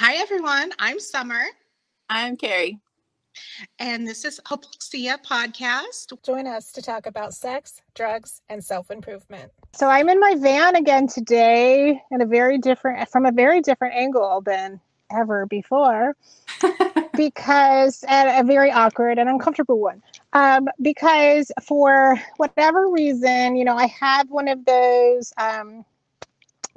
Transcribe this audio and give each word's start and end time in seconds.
Hi, 0.00 0.14
everyone. 0.14 0.70
I'm 0.78 1.00
Summer. 1.00 1.42
I'm 2.08 2.36
Carrie. 2.36 2.78
And 3.80 4.06
this 4.06 4.24
is 4.24 4.38
Hopelexia 4.46 5.20
Podcast. 5.24 6.12
Join 6.24 6.46
us 6.46 6.70
to 6.70 6.82
talk 6.82 7.06
about 7.06 7.34
sex, 7.34 7.82
drugs, 7.96 8.40
and 8.48 8.62
self 8.62 8.92
improvement. 8.92 9.50
So 9.74 9.88
I'm 9.88 10.08
in 10.08 10.20
my 10.20 10.36
van 10.36 10.76
again 10.76 11.08
today 11.08 12.00
in 12.12 12.22
a 12.22 12.26
very 12.26 12.58
different, 12.58 13.08
from 13.08 13.26
a 13.26 13.32
very 13.32 13.60
different 13.60 13.96
angle 13.96 14.40
than 14.40 14.80
ever 15.10 15.46
before, 15.46 16.14
because, 17.16 18.04
and 18.06 18.46
a 18.46 18.46
very 18.46 18.70
awkward 18.70 19.18
and 19.18 19.28
uncomfortable 19.28 19.80
one. 19.80 20.00
Um, 20.32 20.68
because 20.80 21.50
for 21.60 22.22
whatever 22.36 22.88
reason, 22.88 23.56
you 23.56 23.64
know, 23.64 23.76
I 23.76 23.88
have 23.88 24.30
one 24.30 24.46
of 24.46 24.64
those 24.64 25.32
um, 25.38 25.84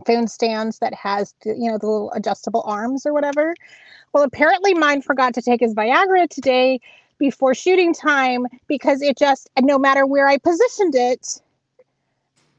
phone 0.05 0.27
stands 0.27 0.79
that 0.79 0.93
has, 0.93 1.34
the, 1.43 1.52
you 1.52 1.71
know, 1.71 1.77
the 1.77 1.88
little 1.88 2.11
adjustable 2.11 2.63
arms 2.65 3.05
or 3.05 3.13
whatever. 3.13 3.55
Well, 4.13 4.23
apparently 4.23 4.73
mine 4.73 5.02
forgot 5.02 5.34
to 5.35 5.41
take 5.41 5.62
his 5.62 5.73
Viagra 5.73 6.30
today 6.30 6.80
before 7.17 7.53
shooting 7.53 7.93
time 7.93 8.48
because 8.67 9.02
it 9.02 9.17
just, 9.17 9.49
no 9.59 9.77
matter 9.77 10.05
where 10.05 10.27
I 10.27 10.38
positioned 10.38 10.95
it, 10.95 11.41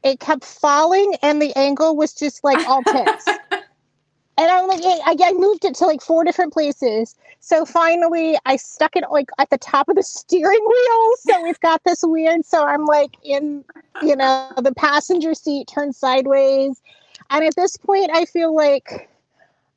it 0.03 0.19
kept 0.19 0.43
falling 0.43 1.15
and 1.21 1.41
the 1.41 1.55
angle 1.57 1.95
was 1.95 2.13
just 2.13 2.43
like 2.43 2.67
all 2.67 2.81
pits. 2.91 3.27
and 3.27 4.51
I'm 4.51 4.67
like, 4.67 4.81
I, 4.83 5.15
I 5.21 5.33
moved 5.33 5.65
it 5.65 5.75
to 5.75 5.85
like 5.85 6.01
four 6.01 6.23
different 6.23 6.53
places. 6.53 7.15
So 7.39 7.65
finally, 7.65 8.37
I 8.45 8.55
stuck 8.55 8.95
it 8.95 9.03
like 9.11 9.29
at 9.37 9.49
the 9.49 9.57
top 9.57 9.89
of 9.89 9.95
the 9.95 10.03
steering 10.03 10.65
wheel. 10.65 11.11
So 11.17 11.43
we've 11.43 11.59
got 11.59 11.81
this 11.85 11.99
weird. 12.01 12.45
So 12.45 12.65
I'm 12.65 12.85
like 12.85 13.17
in, 13.21 13.65
you 14.01 14.15
know, 14.15 14.49
the 14.57 14.73
passenger 14.73 15.33
seat 15.33 15.67
turned 15.67 15.93
sideways. 15.93 16.81
And 17.29 17.43
at 17.43 17.55
this 17.55 17.77
point, 17.77 18.09
I 18.13 18.25
feel 18.25 18.53
like 18.55 19.09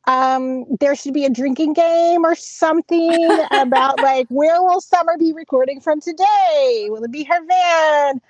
um, 0.06 0.64
there 0.80 0.94
should 0.94 1.14
be 1.14 1.24
a 1.24 1.30
drinking 1.30 1.72
game 1.72 2.24
or 2.24 2.34
something 2.34 3.44
about 3.50 4.00
like 4.00 4.26
where 4.28 4.62
will 4.62 4.80
Summer 4.80 5.16
be 5.18 5.32
recording 5.32 5.80
from 5.80 6.00
today? 6.00 6.86
Will 6.88 7.04
it 7.04 7.10
be 7.10 7.24
her 7.24 7.44
van, 7.46 8.20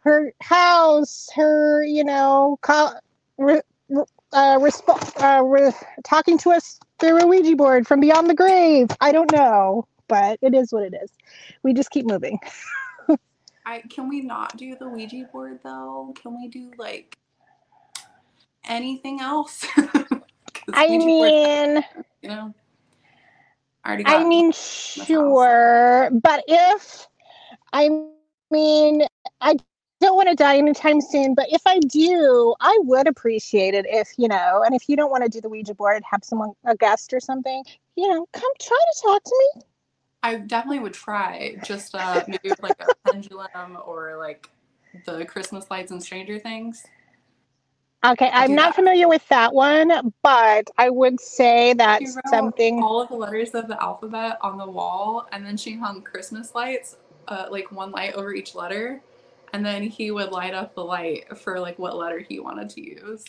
her 0.00 0.32
house, 0.40 1.28
her 1.34 1.84
you 1.84 2.04
know, 2.04 2.58
call, 2.60 2.94
re, 3.38 3.60
uh, 4.32 4.58
resp- 4.58 5.22
uh, 5.22 5.42
re- 5.44 5.72
talking 6.04 6.38
to 6.38 6.50
us 6.50 6.80
through 6.98 7.18
a 7.18 7.26
Ouija 7.26 7.56
board 7.56 7.86
from 7.86 8.00
beyond 8.00 8.28
the 8.28 8.34
grave? 8.34 8.88
I 9.00 9.12
don't 9.12 9.30
know, 9.32 9.86
but 10.08 10.38
it 10.42 10.54
is 10.54 10.72
what 10.72 10.84
it 10.84 10.94
is. 11.02 11.10
We 11.62 11.72
just 11.72 11.90
keep 11.90 12.06
moving. 12.06 12.38
I 13.64 13.80
can 13.88 14.08
we 14.08 14.22
not 14.22 14.56
do 14.56 14.74
the 14.76 14.88
Ouija 14.88 15.28
board 15.32 15.60
though? 15.62 16.12
Can 16.20 16.36
we 16.36 16.48
do 16.48 16.72
like 16.78 17.16
anything 18.64 19.20
else? 19.20 19.66
I 20.74 20.86
mean, 20.86 21.82
you 22.22 22.28
know, 22.28 22.54
I, 23.84 24.02
I 24.06 24.24
mean, 24.24 24.52
sure, 24.52 26.10
but 26.22 26.44
if 26.46 27.06
I 27.72 27.88
mean, 28.50 29.02
I 29.40 29.56
don't 30.00 30.16
want 30.16 30.28
to 30.28 30.34
die 30.34 30.56
anytime 30.56 31.00
soon, 31.00 31.34
but 31.34 31.46
if 31.50 31.62
I 31.66 31.78
do, 31.78 32.54
I 32.60 32.78
would 32.82 33.06
appreciate 33.06 33.74
it 33.74 33.86
if, 33.88 34.10
you 34.18 34.28
know, 34.28 34.62
and 34.64 34.74
if 34.74 34.88
you 34.88 34.96
don't 34.96 35.10
want 35.10 35.24
to 35.24 35.30
do 35.30 35.40
the 35.40 35.48
Ouija 35.48 35.74
board, 35.74 36.02
have 36.10 36.24
someone, 36.24 36.52
a 36.64 36.76
guest 36.76 37.12
or 37.12 37.20
something, 37.20 37.64
you 37.96 38.08
know, 38.08 38.26
come 38.32 38.50
try 38.60 38.78
to 38.78 39.02
talk 39.02 39.22
to 39.24 39.34
me. 39.54 39.62
I 40.22 40.36
definitely 40.36 40.80
would 40.80 40.92
try 40.92 41.56
just 41.64 41.94
uh, 41.94 42.22
maybe 42.28 42.50
with 42.50 42.62
like 42.62 42.80
a 42.80 43.10
pendulum 43.10 43.78
or 43.84 44.16
like 44.18 44.48
the 45.06 45.24
Christmas 45.24 45.70
lights 45.70 45.90
and 45.90 46.02
Stranger 46.02 46.38
Things. 46.38 46.84
Okay, 48.04 48.30
I'm 48.32 48.54
not 48.54 48.70
that. 48.70 48.74
familiar 48.74 49.08
with 49.08 49.26
that 49.28 49.54
one, 49.54 50.12
but 50.22 50.68
I 50.76 50.90
would 50.90 51.20
say 51.20 51.72
that's 51.74 52.18
something. 52.26 52.82
All 52.82 53.00
of 53.00 53.08
the 53.08 53.14
letters 53.14 53.50
of 53.54 53.68
the 53.68 53.80
alphabet 53.80 54.38
on 54.42 54.58
the 54.58 54.68
wall, 54.68 55.28
and 55.30 55.46
then 55.46 55.56
she 55.56 55.76
hung 55.76 56.02
Christmas 56.02 56.52
lights, 56.52 56.96
uh, 57.28 57.46
like 57.48 57.70
one 57.70 57.92
light 57.92 58.14
over 58.14 58.34
each 58.34 58.56
letter, 58.56 59.00
and 59.52 59.64
then 59.64 59.84
he 59.84 60.10
would 60.10 60.32
light 60.32 60.52
up 60.52 60.74
the 60.74 60.84
light 60.84 61.36
for 61.38 61.60
like 61.60 61.78
what 61.78 61.96
letter 61.96 62.18
he 62.18 62.40
wanted 62.40 62.70
to 62.70 62.84
use. 62.84 63.24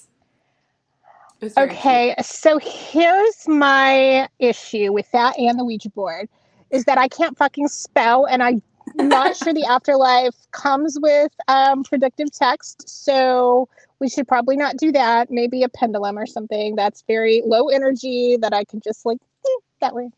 Okay, 1.55 2.13
cute. 2.15 2.25
so 2.25 2.57
here's 2.57 3.47
my 3.47 4.27
issue 4.39 4.91
with 4.91 5.11
that 5.11 5.37
and 5.37 5.59
the 5.59 5.63
Ouija 5.63 5.89
board 5.89 6.29
is 6.71 6.85
that 6.85 6.97
I 6.97 7.07
can't 7.07 7.37
fucking 7.37 7.67
spell, 7.67 8.25
and 8.25 8.41
I'm 8.41 8.63
not 8.95 9.35
sure 9.35 9.53
the 9.53 9.65
afterlife 9.65 10.35
comes 10.51 10.97
with 11.01 11.31
um, 11.47 11.83
predictive 11.83 12.31
text, 12.31 12.87
so 12.87 13.67
we 13.99 14.09
should 14.09 14.27
probably 14.27 14.57
not 14.57 14.77
do 14.77 14.91
that. 14.91 15.31
Maybe 15.31 15.63
a 15.63 15.69
pendulum 15.69 16.17
or 16.17 16.25
something 16.25 16.75
that's 16.75 17.03
very 17.07 17.41
low 17.45 17.69
energy 17.69 18.37
that 18.37 18.53
I 18.53 18.63
can 18.63 18.81
just 18.81 19.05
like 19.05 19.17
eh, 19.45 19.59
that 19.81 19.95
way. 19.95 20.09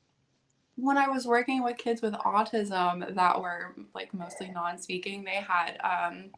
When 0.77 0.97
I 0.97 1.07
was 1.07 1.25
working 1.25 1.63
with 1.63 1.77
kids 1.77 2.01
with 2.01 2.13
autism 2.13 3.15
that 3.15 3.41
were 3.41 3.75
like 3.93 4.13
mostly 4.13 4.51
non-speaking, 4.51 5.23
they 5.23 5.35
had 5.35 5.77
um, 5.83 6.31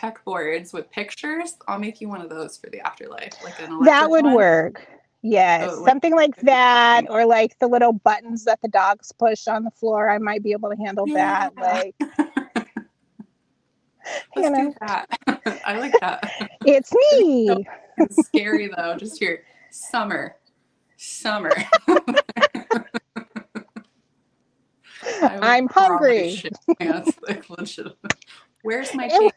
PEC 0.00 0.16
boards 0.24 0.72
with 0.72 0.90
pictures. 0.90 1.56
I'll 1.68 1.78
make 1.78 2.00
you 2.00 2.08
one 2.08 2.20
of 2.20 2.30
those 2.30 2.56
for 2.56 2.70
the 2.70 2.80
afterlife, 2.80 3.34
like 3.42 3.60
an 3.60 3.82
that 3.84 4.08
would 4.08 4.24
one. 4.24 4.34
work. 4.34 4.88
Yes, 5.26 5.70
oh, 5.72 5.86
something 5.86 6.14
like 6.14 6.36
that, 6.42 7.06
or 7.08 7.24
like 7.24 7.58
the 7.58 7.66
little 7.66 7.94
buttons 7.94 8.44
that 8.44 8.60
the 8.60 8.68
dogs 8.68 9.10
push 9.10 9.48
on 9.48 9.64
the 9.64 9.70
floor. 9.70 10.10
I 10.10 10.18
might 10.18 10.42
be 10.42 10.52
able 10.52 10.68
to 10.68 10.76
handle 10.76 11.08
yeah. 11.08 11.48
that. 11.56 11.56
Like 11.56 11.96
Let's 14.36 14.48
you 14.48 14.50
know. 14.50 14.70
do 14.70 14.74
that. 14.80 15.06
I 15.64 15.78
like 15.78 15.94
that. 16.00 16.50
It's 16.66 16.92
me. 17.12 17.64
it's 17.96 18.26
scary 18.26 18.70
though. 18.76 18.96
Just 18.98 19.18
here, 19.18 19.44
summer, 19.70 20.36
summer. 20.98 21.52
I'm 25.22 25.68
hungry. 25.68 26.42
Where's 28.62 28.94
my 28.94 29.08
cake? 29.08 29.32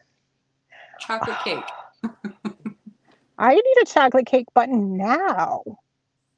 Chocolate 1.00 1.38
cake. 1.44 1.64
I 3.38 3.54
need 3.54 3.76
a 3.82 3.86
chocolate 3.86 4.26
cake 4.26 4.46
button 4.54 4.96
now. 4.96 5.62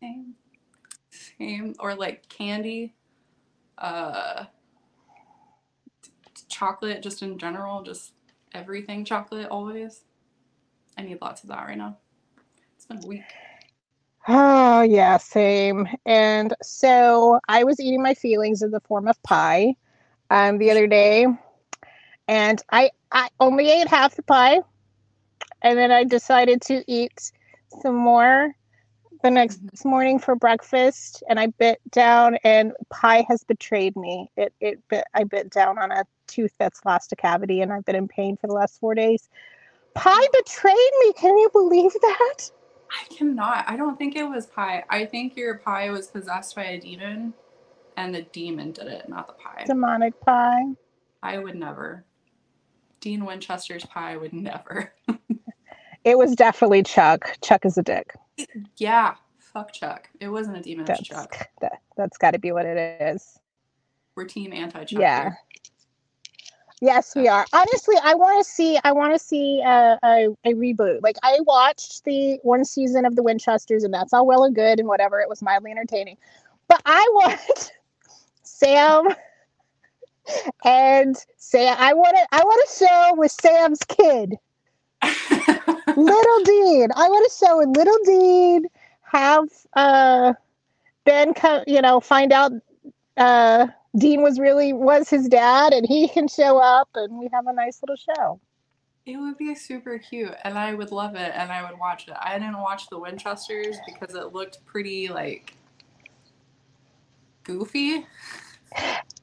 Same. 0.00 0.34
Same. 1.10 1.74
Or 1.80 1.94
like 1.94 2.28
candy. 2.28 2.94
Uh 3.78 4.44
chocolate 6.48 7.02
just 7.02 7.22
in 7.22 7.38
general, 7.38 7.82
just 7.82 8.12
everything 8.52 9.04
chocolate 9.04 9.48
always. 9.50 10.02
I 10.98 11.02
need 11.02 11.18
lots 11.22 11.42
of 11.42 11.48
that 11.48 11.66
right 11.66 11.78
now. 11.78 11.96
It's 12.76 12.84
been 12.84 13.02
a 13.02 13.06
week. 13.06 13.22
Oh, 14.28 14.82
yeah, 14.82 15.16
same. 15.16 15.88
And 16.04 16.54
so 16.62 17.40
I 17.48 17.64
was 17.64 17.80
eating 17.80 18.02
my 18.02 18.14
feelings 18.14 18.60
in 18.60 18.70
the 18.70 18.80
form 18.80 19.08
of 19.08 19.22
pie 19.22 19.74
um, 20.28 20.58
the 20.58 20.70
other 20.70 20.86
day, 20.86 21.26
and 22.28 22.62
I, 22.70 22.90
I 23.10 23.28
only 23.40 23.70
ate 23.70 23.88
half 23.88 24.14
the 24.14 24.22
pie, 24.22 24.60
and 25.62 25.78
then 25.78 25.90
I 25.90 26.04
decided 26.04 26.62
to 26.62 26.84
eat 26.86 27.32
some 27.82 27.94
more 27.94 28.54
the 29.22 29.30
next 29.30 29.64
mm-hmm. 29.64 29.88
morning 29.88 30.18
for 30.18 30.34
breakfast, 30.34 31.22
and 31.28 31.38
I 31.38 31.46
bit 31.46 31.80
down, 31.90 32.38
and 32.44 32.72
pie 32.88 33.24
has 33.28 33.44
betrayed 33.44 33.96
me. 33.96 34.30
It, 34.36 34.54
it 34.60 34.88
bit, 34.88 35.04
I 35.14 35.24
bit 35.24 35.50
down 35.50 35.78
on 35.78 35.92
a 35.92 36.04
tooth 36.30 36.54
that's 36.58 36.84
lost 36.84 37.12
a 37.12 37.16
cavity 37.16 37.60
and 37.60 37.72
I've 37.72 37.84
been 37.84 37.96
in 37.96 38.08
pain 38.08 38.36
for 38.36 38.46
the 38.46 38.52
last 38.52 38.78
four 38.78 38.94
days. 38.94 39.28
Pie 39.94 40.26
betrayed 40.32 40.92
me. 41.00 41.12
Can 41.14 41.36
you 41.36 41.50
believe 41.52 41.92
that? 42.00 42.50
I 42.90 43.14
cannot. 43.14 43.64
I 43.68 43.76
don't 43.76 43.98
think 43.98 44.16
it 44.16 44.24
was 44.24 44.46
pie. 44.46 44.84
I 44.88 45.04
think 45.04 45.36
your 45.36 45.58
pie 45.58 45.90
was 45.90 46.06
possessed 46.06 46.54
by 46.56 46.64
a 46.64 46.80
demon 46.80 47.34
and 47.96 48.14
the 48.14 48.22
demon 48.22 48.72
did 48.72 48.86
it, 48.86 49.08
not 49.08 49.26
the 49.26 49.32
pie. 49.34 49.64
Demonic 49.66 50.18
pie. 50.20 50.64
I 51.22 51.38
would 51.38 51.56
never. 51.56 52.04
Dean 53.00 53.24
Winchester's 53.24 53.84
pie 53.84 54.16
would 54.16 54.32
never. 54.32 54.92
it 56.04 56.18
was 56.18 56.34
definitely 56.34 56.82
Chuck. 56.82 57.38
Chuck 57.42 57.64
is 57.64 57.78
a 57.78 57.82
dick. 57.82 58.14
Yeah. 58.76 59.14
Fuck 59.38 59.72
Chuck. 59.72 60.08
It 60.20 60.28
wasn't 60.28 60.58
a 60.58 60.60
demon, 60.60 60.84
that's, 60.84 61.02
Chuck. 61.02 61.48
That, 61.60 61.80
that's 61.96 62.16
got 62.18 62.32
to 62.32 62.38
be 62.38 62.52
what 62.52 62.66
it 62.66 63.00
is. 63.00 63.38
We're 64.14 64.24
team 64.24 64.52
anti 64.52 64.84
Chuck. 64.84 65.00
Yeah. 65.00 65.22
Here. 65.22 65.38
Yes, 66.82 67.14
we 67.14 67.28
are. 67.28 67.44
Honestly, 67.52 67.96
I 68.02 68.14
want 68.14 68.42
to 68.42 68.50
see. 68.50 68.78
I 68.84 68.92
want 68.92 69.12
to 69.12 69.18
see 69.18 69.60
a, 69.60 69.98
a, 70.02 70.28
a, 70.44 70.54
reboot. 70.54 71.02
Like 71.02 71.16
I 71.22 71.38
watched 71.42 72.04
the 72.04 72.38
one 72.42 72.64
season 72.64 73.04
of 73.04 73.16
the 73.16 73.22
Winchesters, 73.22 73.84
and 73.84 73.92
that's 73.92 74.14
all 74.14 74.26
well 74.26 74.44
and 74.44 74.54
good 74.54 74.78
and 74.78 74.88
whatever. 74.88 75.20
It 75.20 75.28
was 75.28 75.42
mildly 75.42 75.72
entertaining, 75.72 76.16
but 76.68 76.80
I 76.86 77.06
want 77.12 77.72
Sam 78.44 79.08
and 80.64 81.16
Sam. 81.36 81.76
I 81.78 81.92
want 81.92 82.16
to. 82.16 82.26
I 82.32 82.42
want 82.42 82.66
a 82.66 82.74
show 82.78 83.14
with 83.14 83.30
Sam's 83.30 83.80
kid, 83.80 84.36
Little 86.00 86.40
Dean. 86.44 86.88
I 86.96 87.08
want 87.08 87.30
to 87.30 87.46
show 87.46 87.56
Little 87.58 87.98
Dean. 88.04 88.66
Have 89.02 89.48
uh, 89.74 90.34
Ben 91.04 91.34
come. 91.34 91.64
You 91.66 91.82
know, 91.82 92.00
find 92.00 92.32
out. 92.32 92.52
Uh, 93.16 93.66
Dean 93.96 94.22
was 94.22 94.38
really 94.38 94.72
was 94.72 95.10
his 95.10 95.28
dad, 95.28 95.72
and 95.72 95.86
he 95.86 96.08
can 96.14 96.28
show 96.28 96.58
up, 96.58 96.88
and 96.94 97.18
we 97.18 97.28
have 97.32 97.46
a 97.46 97.52
nice 97.52 97.80
little 97.82 97.96
show. 97.96 98.40
It 99.06 99.16
would 99.16 99.36
be 99.36 99.54
super 99.54 99.98
cute, 99.98 100.34
and 100.44 100.58
I 100.58 100.74
would 100.74 100.92
love 100.92 101.16
it, 101.16 101.32
and 101.34 101.50
I 101.50 101.68
would 101.68 101.78
watch 101.78 102.06
it. 102.06 102.14
I 102.20 102.38
didn't 102.38 102.60
watch 102.60 102.88
the 102.88 102.98
Winchesters 102.98 103.76
because 103.86 104.14
it 104.14 104.32
looked 104.32 104.64
pretty 104.66 105.08
like 105.08 105.56
goofy. 107.42 108.06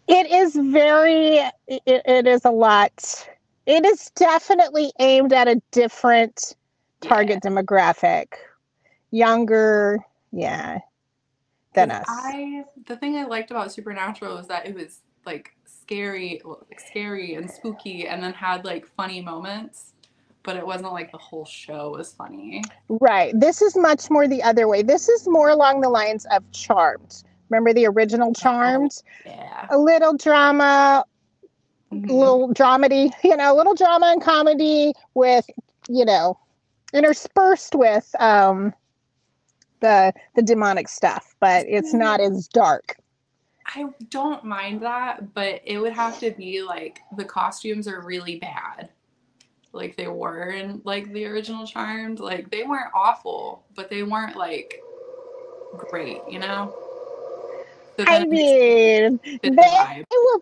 It 0.08 0.32
is 0.32 0.56
very, 0.56 1.38
it, 1.68 1.82
it 1.86 2.28
is 2.28 2.44
a 2.44 2.52
lot. 2.52 3.28
It 3.66 3.86
is 3.86 4.10
definitely 4.16 4.92
aimed 5.00 5.32
at 5.32 5.48
a 5.48 5.62
different 5.72 6.56
target 7.02 7.42
demographic. 7.44 8.28
Younger, 9.12 10.00
yeah, 10.32 10.80
than 11.74 11.92
us. 11.92 12.06
I 12.10 12.64
the 12.88 12.98
thing 12.98 13.16
I 13.16 13.24
liked 13.26 13.52
about 13.52 13.72
Supernatural 13.72 14.36
was 14.36 14.48
that 14.48 14.68
it 14.68 14.76
was 14.76 15.00
like 15.26 15.56
scary, 15.66 16.42
like, 16.44 16.80
scary 16.80 17.36
and 17.36 17.50
spooky, 17.50 18.08
and 18.08 18.22
then 18.22 18.34
had 18.34 18.66
like 18.66 18.86
funny 18.86 19.22
moments. 19.22 19.94
But 20.44 20.56
it 20.56 20.66
wasn't 20.66 20.94
like 20.94 21.12
the 21.12 21.18
whole 21.18 21.46
show 21.46 21.92
was 21.92 22.14
funny. 22.14 22.64
Right. 22.88 23.38
This 23.38 23.62
is 23.62 23.76
much 23.76 24.10
more 24.10 24.28
the 24.30 24.42
other 24.44 24.68
way. 24.68 24.82
This 24.82 25.10
is 25.10 25.28
more 25.28 25.50
along 25.50 25.82
the 25.82 25.90
lines 25.90 26.26
of 26.32 26.50
Charmed. 26.52 27.24
Remember 27.50 27.74
the 27.74 27.86
original 27.88 28.34
Charmed? 28.34 28.92
Yeah. 29.26 29.68
A 29.70 29.78
little 29.78 30.16
drama, 30.16 31.04
Mhm. 31.94 32.10
little 32.10 32.54
dramedy, 32.54 33.12
you 33.24 33.36
know, 33.36 33.54
a 33.54 33.56
little 33.56 33.74
drama 33.76 34.08
and 34.08 34.22
comedy 34.22 34.94
with, 35.14 35.46
you 35.90 36.06
know, 36.06 36.38
interspersed 36.94 37.76
with 37.76 38.10
um 38.20 38.74
the 39.80 40.14
the 40.36 40.42
demonic 40.42 40.88
stuff, 40.88 41.36
but 41.40 41.66
it's 41.68 41.94
not 41.94 42.20
as 42.20 42.48
dark. 42.48 42.98
I 43.66 43.86
don't 44.10 44.44
mind 44.46 44.82
that, 44.82 45.34
but 45.34 45.62
it 45.66 45.78
would 45.78 45.94
have 45.94 46.20
to 46.20 46.32
be 46.32 46.62
like 46.62 47.00
the 47.18 47.26
costumes 47.26 47.88
are 47.88 48.02
really 48.02 48.38
bad. 48.40 48.90
Like 49.74 49.98
they 49.98 50.08
were 50.08 50.52
in 50.52 50.82
like 50.86 51.12
the 51.12 51.26
original 51.26 51.68
Charmed. 51.68 52.20
Like 52.20 52.50
they 52.50 52.64
weren't 52.64 52.92
awful, 52.96 53.66
but 53.76 53.90
they 53.90 54.04
weren't 54.04 54.38
like 54.38 54.82
great, 55.76 56.22
you 56.30 56.40
know? 56.40 56.74
So 57.98 58.06
I 58.08 58.26
mean, 58.26 59.20
they, 59.24 59.50
they 59.50 59.50
were 59.50 60.42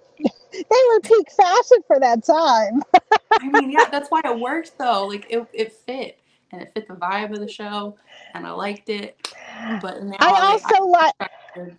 they 0.52 0.82
were 0.90 1.00
peak 1.02 1.32
fashion 1.32 1.78
for 1.88 2.00
that 2.00 2.24
time. 2.24 2.84
I 3.42 3.50
mean, 3.50 3.72
yeah, 3.72 3.90
that's 3.90 4.10
why 4.10 4.22
it 4.24 4.40
worked 4.40 4.78
though. 4.78 5.08
Like 5.08 5.26
it, 5.30 5.48
it 5.54 5.74
fit 5.74 6.20
and 6.52 6.62
it 6.62 6.72
fit 6.74 6.88
the 6.88 6.96
vibe 6.96 7.32
of 7.34 7.40
the 7.40 7.48
show 7.48 7.98
and 8.34 8.46
I 8.46 8.52
liked 8.52 8.90
it. 8.90 9.34
But 9.82 10.04
now 10.04 10.16
I 10.20 10.60
also 10.72 10.86
like 10.86 11.14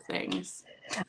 things. 0.08 0.64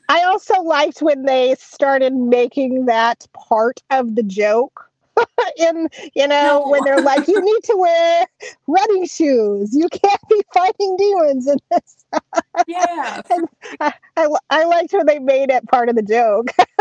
I 0.08 0.22
also 0.24 0.60
liked 0.62 1.00
when 1.02 1.24
they 1.24 1.54
started 1.58 2.14
making 2.14 2.86
that 2.86 3.26
part 3.32 3.80
of 3.90 4.14
the 4.14 4.22
joke. 4.22 4.84
In 5.58 5.88
you 6.14 6.28
know 6.28 6.62
No. 6.64 6.70
when 6.70 6.84
they're 6.84 7.00
like, 7.00 7.26
you 7.26 7.40
need 7.44 7.64
to 7.64 7.76
wear 7.76 8.26
running 8.68 9.06
shoes. 9.06 9.74
You 9.74 9.88
can't 9.88 10.20
be 10.28 10.42
fighting 10.54 10.96
demons 10.96 11.48
in 11.48 11.58
this. 11.70 11.96
Yeah. 12.66 13.22
I, 13.80 13.92
I, 14.16 14.28
I 14.50 14.64
liked 14.64 14.92
when 14.92 15.06
they 15.06 15.18
made 15.18 15.50
it 15.50 15.66
part 15.68 15.88
of 15.88 15.96
the 15.96 16.02
joke. 16.02 16.48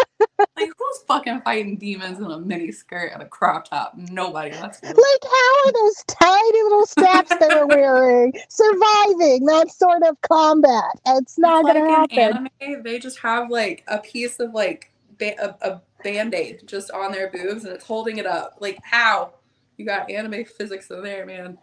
Like 0.58 0.72
who's 0.78 1.00
fucking 1.08 1.42
fighting 1.42 1.78
demons 1.78 2.19
in 2.19 2.25
a 2.25 2.40
mini 2.40 2.72
skirt 2.72 3.12
and 3.14 3.22
a 3.22 3.28
crop 3.28 3.69
top? 3.69 3.94
Nobody. 3.96 4.50
That's 4.52 4.81
like 4.84 4.94
how 4.94 5.66
are 5.66 5.74
those 5.74 6.04
tiny 6.08 6.64
little 6.64 6.86
straps 6.86 7.36
they're 7.40 7.68
wearing 7.68 8.34
surviving 8.50 9.46
that 9.46 9.72
sort 9.72 10.02
of 10.04 10.19
combat? 10.22 11.00
It's 11.06 11.38
not 11.38 11.64
like 11.64 11.75
gonna 11.75 11.90
happen. 11.90 12.18
in 12.18 12.50
anime, 12.62 12.84
they 12.84 12.98
just 12.98 13.19
have 13.19 13.52
like 13.52 13.84
a 13.88 14.00
piece 14.00 14.40
of 14.40 14.54
like 14.54 14.92
ba- 15.19 15.36
a, 15.40 15.74
a 15.74 15.81
band-aid 16.04 16.64
just 16.66 16.90
on 16.92 17.12
their 17.12 17.30
boobs 17.30 17.64
and 17.64 17.74
it's 17.74 17.86
holding 17.86 18.18
it 18.18 18.25
up. 18.25 18.58
Like 18.60 18.80
how? 18.84 19.34
You 19.78 19.86
got 19.86 20.10
anime 20.10 20.44
physics 20.46 20.90
in 20.90 21.04
there, 21.04 21.25
man. 21.25 21.58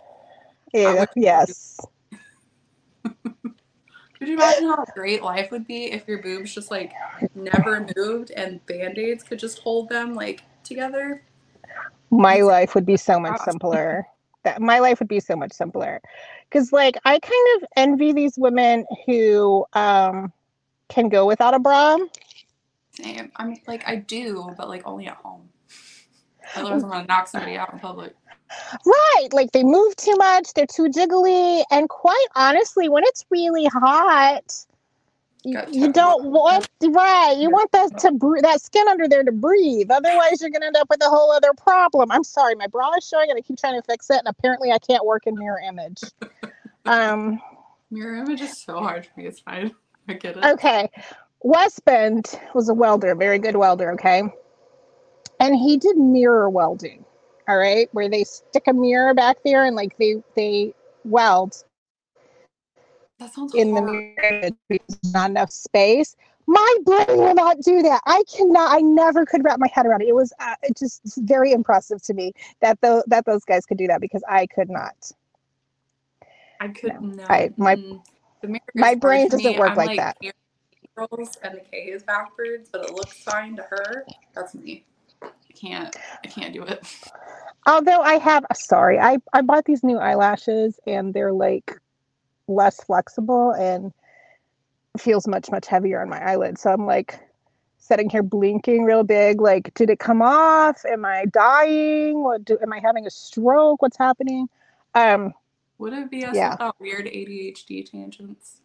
Yeah, 0.73 1.07
yes. 1.17 1.81
Could 4.25 4.31
you 4.31 4.39
imagine 4.39 4.69
how 4.69 4.85
great 4.95 5.23
life 5.23 5.51
would 5.51 5.67
be 5.67 5.93
if 5.93 6.09
your 6.09 6.23
boobs 6.23 6.55
just 6.55 6.71
like 6.71 6.93
never 7.35 7.87
moved 7.95 8.31
and 8.31 8.65
band-aids 8.65 9.23
could 9.23 9.39
just 9.39 9.59
hold 9.59 9.89
them 9.89 10.15
like 10.15 10.43
together? 10.63 11.23
my 12.11 12.41
life 12.41 12.75
would 12.75 12.87
be 12.87 12.97
so 12.97 13.19
much 13.19 13.39
simpler 13.41 14.07
that 14.45 14.63
my 14.63 14.79
life 14.79 14.99
would 14.99 15.09
be 15.09 15.21
so 15.21 15.35
much 15.35 15.53
simpler 15.53 16.01
because 16.49 16.73
like 16.73 16.97
i 17.05 17.19
kind 17.19 17.63
of 17.63 17.69
envy 17.77 18.13
these 18.13 18.35
women 18.39 18.85
who 19.05 19.65
um 19.73 20.33
can 20.89 21.09
go 21.09 21.27
without 21.27 21.55
a 21.55 21.59
bra 21.59 21.99
Same. 22.93 23.33
I 23.37 23.47
mean, 23.47 23.61
like 23.67 23.87
I 23.89 23.97
do, 23.97 24.55
but 24.57 24.69
like 24.69 24.87
only 24.87 25.09
at 25.09 25.17
home. 25.17 25.49
Otherwise, 26.55 26.85
I'm 26.85 26.91
gonna 26.91 27.07
knock 27.07 27.27
somebody 27.27 27.57
out 27.57 27.73
in 27.73 27.81
public. 27.81 28.15
Right 28.85 29.29
like 29.33 29.53
they 29.53 29.65
move 29.65 29.97
too 29.97 30.15
much 30.17 30.53
they're 30.55 30.67
too 30.67 30.89
jiggly 30.89 31.65
and 31.71 31.89
quite 31.89 32.27
honestly 32.37 32.89
when 32.89 33.03
it's 33.05 33.25
really 33.31 33.65
hot 33.67 34.67
you, 35.47 35.61
you 35.71 35.93
don't 35.93 36.25
want 36.25 36.69
right 36.89 37.37
you 37.39 37.51
want 37.51 37.71
that 37.73 37.99
to 37.99 38.11
that 38.43 38.61
skin 38.63 38.87
under 38.89 39.09
there 39.09 39.25
to 39.25 39.33
breathe 39.33 39.91
otherwise 39.91 40.41
you're 40.41 40.51
gonna 40.51 40.67
end 40.67 40.77
up 40.77 40.89
with 40.89 41.03
a 41.03 41.09
whole 41.09 41.33
other 41.33 41.53
problem 41.55 42.11
i'm 42.11 42.25
sorry 42.25 42.55
my 42.55 42.67
bra 42.67 42.93
is 42.97 43.07
showing 43.07 43.31
and 43.31 43.39
i 43.39 43.41
keep 43.41 43.59
trying 43.59 43.79
to 43.79 43.83
fix 43.83 44.09
it 44.11 44.19
and 44.19 44.29
apparently 44.29 44.71
i 44.71 44.79
can't 44.79 45.05
work 45.05 45.27
in 45.27 45.35
mirror 45.39 45.61
image 45.67 46.01
um 46.87 47.41
Mirror 47.95 48.17
image 48.17 48.41
is 48.41 48.61
so 48.61 48.79
hard 48.79 49.07
for 49.07 49.21
me. 49.21 49.27
It's 49.27 49.41
fine. 49.41 49.73
I 50.09 50.15
get 50.15 50.37
it. 50.37 50.45
Okay. 50.45 50.91
Westbend 51.45 52.41
was 52.53 52.69
a 52.69 52.75
welder, 52.75 53.15
very 53.15 53.39
good 53.39 53.55
welder, 53.55 53.93
okay? 53.93 54.25
And 55.39 55.55
he 55.55 55.77
did 55.77 55.97
mirror 55.97 56.51
welding. 56.51 57.05
All 57.47 57.59
right, 57.59 57.89
where 57.93 58.09
they 58.09 58.25
stick 58.25 58.65
a 58.69 58.73
mirror 58.73 59.15
back 59.15 59.37
there 59.45 59.65
and 59.65 59.77
like 59.77 59.97
they 59.99 60.23
they 60.35 60.75
weld 61.05 61.65
That 63.19 63.33
sounds 63.33 63.55
in 63.55 63.75
the 63.75 63.83
mirror 63.83 64.51
because 64.69 64.99
not 65.13 65.31
enough 65.31 65.51
space. 65.51 66.17
My 66.47 66.77
brain 66.85 67.07
will 67.09 67.35
not 67.35 67.61
do 67.61 67.83
that. 67.83 68.01
I 68.07 68.23
cannot. 68.35 68.73
I 68.77 68.81
never 68.81 69.25
could 69.25 69.45
wrap 69.45 69.59
my 69.59 69.69
head 69.73 69.87
around 69.87 70.03
it. 70.03 70.09
It 70.09 70.15
was 70.15 70.33
uh, 70.41 70.55
it 70.63 70.77
just 70.77 71.01
very 71.19 71.53
impressive 71.53 72.03
to 72.03 72.15
me 72.15 72.33
that 72.61 72.81
the 72.81 73.03
that 73.07 73.25
those 73.25 73.45
guys 73.45 73.65
could 73.65 73.79
do 73.79 73.87
that 73.87 74.01
because 74.01 74.23
I 74.29 74.47
could 74.47 74.69
not. 74.69 74.95
I 76.61 76.69
could 76.69 77.01
no. 77.01 77.25
I- 77.29 77.51
my- 77.57 77.77
mm. 77.77 78.01
My 78.75 78.95
brain 78.95 79.29
doesn't 79.29 79.53
me. 79.53 79.59
work 79.59 79.71
I'm 79.71 79.77
like 79.77 79.97
that. 79.97 80.17
And 80.21 81.55
the 81.55 81.61
K 81.61 81.79
is 81.87 82.03
backwards, 82.03 82.69
but 82.71 82.85
it 82.85 82.93
looks 82.93 83.23
fine 83.23 83.57
to 83.57 83.63
her. 83.63 84.05
That's 84.35 84.55
me. 84.55 84.85
I 85.55 85.59
can't. 85.59 85.97
I 86.25 86.29
can't 86.29 86.55
do 86.55 86.63
it. 86.65 86.85
Although 87.67 88.01
I 88.03 88.15
have 88.19 88.45
sorry, 88.55 88.99
I 88.99 89.19
I 89.33 89.43
bought 89.43 89.65
these 89.65 89.85
new 89.85 89.99
eyelashes 89.99 90.81
and 90.87 91.15
they're 91.15 91.33
like 91.33 91.73
less 92.49 92.83
flexible 92.85 93.53
and 93.53 93.93
feels 94.99 95.27
much 95.29 95.51
much 95.51 95.67
heavier 95.67 96.03
on 96.03 96.09
my 96.11 96.21
eyelids. 96.23 96.63
So 96.63 96.73
I'm 96.73 96.87
like 96.87 97.21
sitting 97.79 98.11
here 98.11 98.23
blinking 98.23 98.85
real 98.85 99.05
big 99.05 99.41
like 99.41 99.73
did 99.75 99.91
it 99.91 99.99
come 100.01 100.23
off? 100.23 100.85
Am 100.87 101.05
I 101.05 101.27
dying? 101.27 102.23
What 102.23 102.45
do 102.45 102.59
am 102.63 102.73
I 102.73 102.81
having 102.81 103.07
a 103.07 103.11
stroke? 103.11 103.83
What's 103.83 103.99
happening? 103.99 104.49
Um 104.95 105.35
Would 105.79 105.93
it 105.95 106.11
be 106.11 106.25
us 106.25 106.37
Yeah. 106.37 106.49
without 106.49 106.81
weird 106.81 107.07
ADHD 107.07 107.91
tangents? 107.91 108.63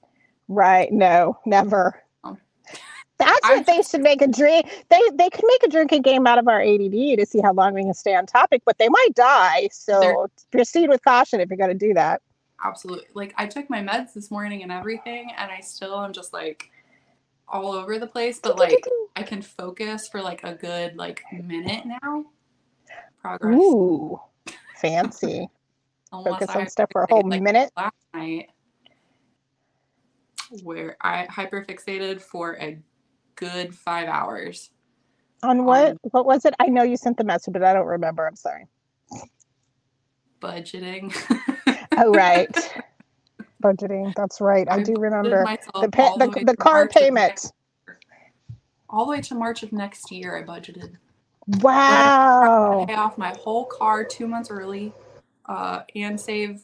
right, 0.50 0.92
no, 0.92 1.40
never. 1.46 2.04
Oh. 2.24 2.38
That's 3.20 3.40
I'm 3.44 3.58
what 3.58 3.66
they 3.66 3.82
should 3.82 4.02
make 4.02 4.22
a 4.22 4.28
drink. 4.28 4.86
They 4.90 5.02
they 5.14 5.30
could 5.30 5.44
make 5.46 5.64
a 5.64 5.68
drinking 5.68 6.04
game 6.04 6.26
out 6.26 6.38
of 6.38 6.48
our 6.48 6.62
ADD 6.62 7.20
to 7.20 7.26
see 7.26 7.42
how 7.42 7.52
long 7.52 7.74
we 7.74 7.84
can 7.84 7.94
stay 7.94 8.16
on 8.16 8.26
topic, 8.26 8.62
but 8.66 8.78
they 8.78 8.88
might 8.88 9.14
die. 9.14 9.68
So 9.72 10.30
proceed 10.52 10.90
with 10.90 11.04
caution 11.04 11.42
if 11.42 11.50
you're 11.50 11.58
going 11.58 11.78
to 11.78 11.88
do 11.88 11.94
that. 11.94 12.22
Absolutely. 12.64 13.08
Like 13.14 13.34
I 13.38 13.46
took 13.46 13.70
my 13.70 13.82
meds 13.82 14.14
this 14.14 14.32
morning 14.32 14.64
and 14.64 14.72
everything, 14.72 15.32
and 15.38 15.52
I 15.52 15.60
still 15.60 16.02
am 16.02 16.14
just 16.14 16.32
like 16.32 16.72
all 17.48 17.74
over 17.74 18.00
the 18.00 18.08
place. 18.08 18.40
But 18.42 18.58
like 18.58 18.86
I 19.18 19.24
can 19.24 19.42
focus 19.42 20.08
for 20.08 20.22
like 20.22 20.46
a 20.46 20.54
good 20.54 20.96
like 20.96 21.22
minute 21.32 21.86
now. 21.86 22.26
Progress. 23.22 23.56
Ooh, 23.56 24.20
fancy. 24.78 25.50
Focus 26.12 26.50
I 26.50 26.62
on 26.62 26.68
stuff 26.68 26.90
for 26.92 27.04
a 27.04 27.08
whole 27.08 27.22
like, 27.30 27.42
minute. 27.42 27.72
last 27.78 27.94
night 28.16 28.50
where 30.64 30.98
I 31.02 31.28
hyperfixated 31.28 32.22
for 32.22 32.58
a 32.60 32.80
good 33.40 33.74
five 33.74 34.08
hours. 34.08 34.70
On 35.42 35.64
what? 35.64 35.92
Um, 35.92 35.98
what 36.12 36.26
was 36.26 36.46
it? 36.46 36.54
I 36.60 36.68
know 36.68 36.84
you 36.84 36.98
sent 36.98 37.18
the 37.18 37.24
message, 37.24 37.54
but 37.54 37.64
I 37.64 37.74
don't 37.74 37.88
remember. 37.88 38.28
I'm 38.28 38.36
sorry. 38.36 38.68
Budgeting. 40.42 41.16
Oh, 42.02 42.14
right. 42.14 42.48
Budgeting. 43.64 44.14
That's 44.16 44.40
right. 44.40 44.66
I 44.70 44.76
I 44.76 44.84
do 44.84 44.94
remember. 44.98 45.44
The, 45.82 45.90
pa- 45.92 46.16
the, 46.16 46.46
the 46.46 46.56
car 46.56 46.84
March 46.84 46.94
payment. 46.94 47.52
all 48.90 49.06
the 49.06 49.12
way 49.12 49.22
to 49.22 49.36
March 49.36 49.64
of 49.64 49.74
next 49.74 50.10
year, 50.10 50.38
I 50.38 50.44
budgeted. 50.44 50.96
Wow. 51.60 52.86
Pay 52.88 52.94
off 52.94 53.18
my 53.18 53.36
whole 53.36 53.66
car 53.66 54.06
two 54.06 54.28
months 54.28 54.50
early, 54.50 54.94
uh, 55.48 55.82
and 55.94 56.18
save 56.18 56.62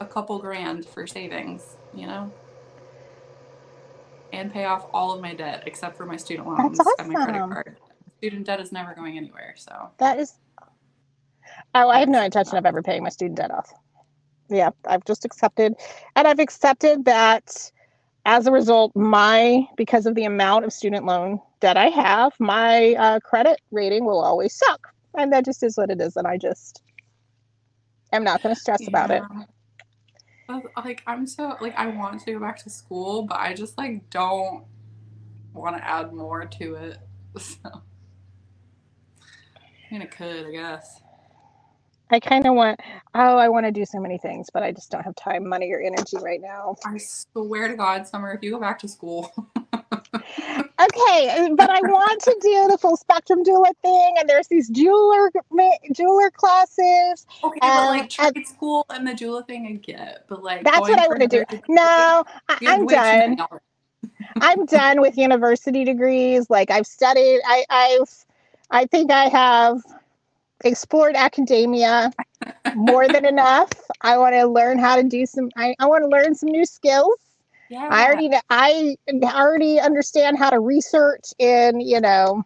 a 0.00 0.06
couple 0.06 0.38
grand 0.38 0.86
for 0.86 1.06
savings. 1.06 1.76
You 1.92 2.06
know. 2.06 2.32
And 4.36 4.52
pay 4.52 4.66
off 4.66 4.86
all 4.92 5.12
of 5.12 5.22
my 5.22 5.32
debt 5.32 5.62
except 5.64 5.96
for 5.96 6.04
my 6.04 6.16
student 6.16 6.46
loans 6.46 6.76
That's 6.76 6.90
and 6.98 7.08
my 7.08 7.24
credit 7.24 7.38
card. 7.38 7.78
Student 8.18 8.46
debt 8.46 8.60
is 8.60 8.70
never 8.70 8.94
going 8.94 9.16
anywhere, 9.16 9.54
so 9.56 9.90
That 9.98 10.18
is. 10.18 10.34
Oh, 11.74 11.88
I 11.88 12.00
have 12.00 12.08
no 12.10 12.22
intention 12.22 12.58
of 12.58 12.66
ever 12.66 12.82
paying 12.82 13.02
my 13.02 13.08
student 13.08 13.38
debt 13.38 13.50
off. 13.50 13.72
Yeah, 14.50 14.70
I've 14.86 15.04
just 15.06 15.24
accepted, 15.24 15.74
and 16.14 16.28
I've 16.28 16.38
accepted 16.38 17.06
that 17.06 17.70
as 18.26 18.46
a 18.46 18.52
result, 18.52 18.94
my 18.94 19.66
because 19.76 20.04
of 20.04 20.14
the 20.14 20.24
amount 20.24 20.66
of 20.66 20.72
student 20.72 21.06
loan 21.06 21.40
debt 21.60 21.78
I 21.78 21.86
have, 21.88 22.32
my 22.38 22.94
uh, 22.94 23.20
credit 23.20 23.60
rating 23.70 24.04
will 24.04 24.20
always 24.20 24.54
suck, 24.54 24.86
and 25.16 25.32
that 25.32 25.46
just 25.46 25.62
is 25.62 25.78
what 25.78 25.90
it 25.90 26.00
is. 26.00 26.16
And 26.16 26.26
I 26.26 26.36
just 26.36 26.82
am 28.12 28.22
not 28.22 28.42
going 28.42 28.54
to 28.54 28.60
stress 28.60 28.86
about 28.86 29.10
it. 29.10 29.22
Like 30.48 31.02
I'm 31.06 31.26
so 31.26 31.56
like 31.60 31.74
I 31.76 31.88
want 31.88 32.20
to 32.20 32.32
go 32.32 32.38
back 32.38 32.58
to 32.64 32.70
school, 32.70 33.22
but 33.22 33.38
I 33.38 33.54
just 33.54 33.76
like 33.76 34.08
don't 34.10 34.64
want 35.52 35.76
to 35.76 35.84
add 35.84 36.12
more 36.12 36.44
to 36.44 36.74
it. 36.74 36.98
So 37.38 37.58
I 37.64 37.70
mean, 39.90 40.02
it 40.02 40.10
could, 40.10 40.46
I 40.46 40.50
guess. 40.50 41.00
I 42.10 42.20
kind 42.20 42.46
of 42.46 42.54
want. 42.54 42.80
Oh, 43.14 43.36
I 43.36 43.48
want 43.48 43.66
to 43.66 43.72
do 43.72 43.84
so 43.84 43.98
many 44.00 44.18
things, 44.18 44.48
but 44.52 44.62
I 44.62 44.72
just 44.72 44.90
don't 44.90 45.02
have 45.02 45.14
time, 45.16 45.46
money, 45.46 45.72
or 45.72 45.80
energy 45.80 46.16
right 46.18 46.40
now. 46.40 46.76
I 46.84 46.98
swear 46.98 47.68
to 47.68 47.76
God, 47.76 48.06
Summer, 48.06 48.32
if 48.32 48.42
you 48.42 48.52
go 48.52 48.60
back 48.60 48.78
to 48.80 48.88
school, 48.88 49.32
Okay, 50.86 51.48
but 51.56 51.70
I 51.70 51.80
want 51.80 52.22
to 52.22 52.36
do 52.42 52.68
the 52.70 52.78
full 52.78 52.96
spectrum 52.96 53.42
doula 53.42 53.72
thing, 53.82 54.14
and 54.18 54.28
there's 54.28 54.46
these 54.48 54.68
jeweler 54.68 55.30
jeweler 55.92 56.30
classes. 56.30 57.26
okay, 57.42 57.58
but 57.60 57.86
like 57.86 58.10
trade 58.10 58.46
school 58.46 58.86
and 58.90 59.06
the 59.06 59.12
doula 59.12 59.46
thing, 59.46 59.66
I 59.66 59.72
get, 59.72 60.24
but 60.28 60.42
like 60.42 60.64
That's 60.64 60.80
what 60.80 60.98
I 60.98 61.06
want 61.08 61.20
to 61.20 61.28
do. 61.28 61.44
No, 61.68 62.24
I, 62.48 62.58
you 62.60 62.68
have 62.68 62.78
I'm 62.80 62.86
way 62.86 62.94
too 62.94 63.00
many 63.00 63.36
done. 63.36 63.48
I'm 64.40 64.66
done 64.66 65.00
with 65.00 65.16
university 65.16 65.84
degrees. 65.84 66.48
Like 66.50 66.70
I've 66.70 66.86
studied. 66.86 67.40
I, 67.44 67.64
I've. 67.70 68.24
I 68.70 68.86
think 68.86 69.12
I 69.12 69.28
have 69.28 69.80
explored 70.64 71.14
academia 71.14 72.10
more 72.74 73.08
than 73.08 73.24
enough. 73.34 73.70
I 74.00 74.18
want 74.18 74.34
to 74.34 74.46
learn 74.46 74.78
how 74.78 74.96
to 74.96 75.02
do 75.02 75.26
some. 75.26 75.50
I, 75.56 75.74
I 75.78 75.86
want 75.86 76.02
to 76.02 76.08
learn 76.08 76.34
some 76.34 76.50
new 76.50 76.64
skills. 76.64 77.16
Yeah, 77.68 77.88
I 77.90 78.06
already 78.06 78.30
I 78.50 78.96
already 79.24 79.80
understand 79.80 80.38
how 80.38 80.50
to 80.50 80.60
research 80.60 81.24
in 81.38 81.80
you 81.80 82.00
know 82.00 82.44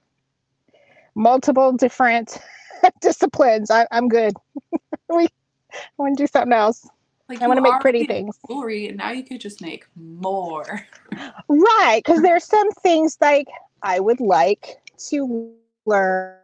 multiple 1.15 1.73
different 1.73 2.39
disciplines. 3.01 3.71
I, 3.71 3.87
I'm 3.91 4.09
good. 4.09 4.35
we 5.09 5.29
I 5.73 5.79
want 5.99 6.17
to 6.17 6.25
do 6.25 6.27
something 6.27 6.53
else. 6.53 6.89
like 7.29 7.43
I 7.43 7.47
want 7.47 7.59
to 7.59 7.63
make 7.63 7.81
pretty 7.81 8.05
things. 8.05 8.39
Jewelry, 8.49 8.89
and 8.89 8.97
now 8.97 9.11
you 9.11 9.23
could 9.23 9.41
just 9.41 9.61
make 9.61 9.87
more. 9.95 10.87
Right, 11.49 12.01
because 12.05 12.23
there's 12.23 12.45
some 12.45 12.71
things 12.71 13.19
like 13.21 13.49
I 13.83 13.99
would 13.99 14.21
like 14.21 14.77
to 15.09 15.53
learn 15.85 16.37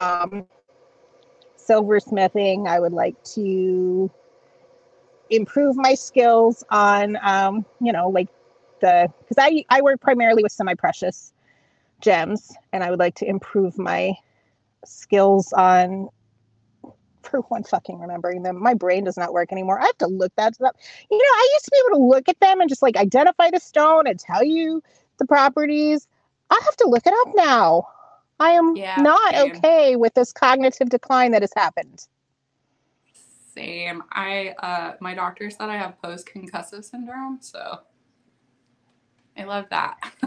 um, 0.00 0.46
silversmithing. 1.56 2.68
I 2.68 2.80
would 2.80 2.92
like 2.92 3.14
to 3.34 4.10
improve 5.30 5.76
my 5.76 5.94
skills 5.94 6.64
on, 6.70 7.16
um, 7.22 7.64
you 7.80 7.92
know, 7.92 8.08
like 8.08 8.28
the 8.80 9.08
because 9.20 9.36
I 9.38 9.64
I 9.70 9.82
work 9.82 10.00
primarily 10.00 10.42
with 10.42 10.52
semi-precious 10.52 11.32
gems, 12.00 12.56
and 12.72 12.82
I 12.84 12.90
would 12.90 12.98
like 13.00 13.14
to 13.16 13.26
improve 13.28 13.78
my 13.78 14.14
skills 14.84 15.52
on. 15.52 16.08
For 17.22 17.40
one 17.40 17.64
fucking 17.64 17.98
remembering 18.00 18.42
them, 18.42 18.62
my 18.62 18.74
brain 18.74 19.04
does 19.04 19.16
not 19.16 19.32
work 19.32 19.50
anymore. 19.52 19.80
I 19.80 19.86
have 19.86 19.98
to 19.98 20.06
look 20.06 20.32
that 20.36 20.54
up. 20.62 20.76
You 21.10 21.18
know, 21.18 21.24
I 21.24 21.48
used 21.54 21.64
to 21.64 21.70
be 21.70 21.78
able 21.88 21.98
to 21.98 22.04
look 22.04 22.28
at 22.28 22.38
them 22.40 22.60
and 22.60 22.68
just 22.68 22.82
like 22.82 22.96
identify 22.96 23.50
the 23.50 23.58
stone 23.60 24.06
and 24.06 24.18
tell 24.18 24.44
you 24.44 24.82
the 25.18 25.26
properties. 25.26 26.06
I 26.50 26.60
have 26.64 26.76
to 26.76 26.88
look 26.88 27.06
it 27.06 27.14
up 27.22 27.28
now. 27.34 27.88
I 28.38 28.50
am 28.50 28.78
Yeah, 28.78 28.96
not 28.96 29.34
same. 29.34 29.66
okay 29.66 29.96
with 29.96 30.14
this 30.14 30.32
cognitive 30.32 30.90
decline 30.90 31.32
that 31.32 31.42
has 31.42 31.52
happened. 31.56 32.06
Same. 33.54 34.02
I 34.10 34.54
uh 34.58 34.94
my 35.00 35.14
doctor 35.14 35.48
said 35.50 35.68
I 35.70 35.76
have 35.76 36.00
post 36.02 36.26
concussive 36.26 36.84
syndrome, 36.84 37.38
so 37.40 37.80
I 39.36 39.44
love 39.44 39.66
that. 39.70 39.96